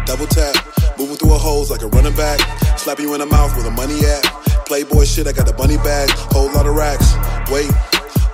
Double 0.04 0.26
tap, 0.26 0.54
moving 0.98 1.16
through 1.16 1.34
a 1.34 1.38
holes 1.38 1.70
like 1.70 1.82
a 1.82 1.88
running 1.88 2.14
back. 2.14 2.40
Slap 2.78 3.00
you 3.00 3.14
in 3.14 3.20
the 3.20 3.26
mouth 3.26 3.54
with 3.56 3.64
the 3.64 3.70
money 3.70 3.98
at. 4.04 4.22
Playboy 4.66 5.04
shit, 5.04 5.26
I 5.26 5.32
got 5.32 5.46
the 5.46 5.52
bunny 5.52 5.76
bag. 5.78 6.10
Whole 6.32 6.50
lot 6.52 6.66
of 6.66 6.74
racks. 6.74 7.14
Wait, 7.50 7.70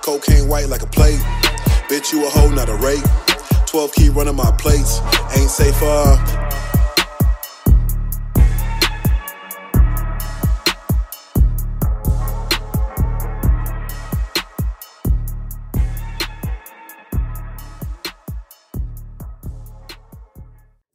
cocaine 0.03 0.49
white 0.49 0.69
like 0.69 0.83
a 0.83 0.87
plate. 0.87 1.21
Bitch, 1.89 2.13
you 2.13 2.27
a 2.27 2.31
hoe, 2.31 2.51
not 2.51 2.69
a 2.69 2.77
rape. 2.77 3.05
12 3.67 3.93
key 3.93 4.09
running 4.09 4.37
my 4.37 4.51
plates. 4.59 5.01
Ain't 5.37 5.51
safe, 5.51 5.81
uh. 5.83 6.52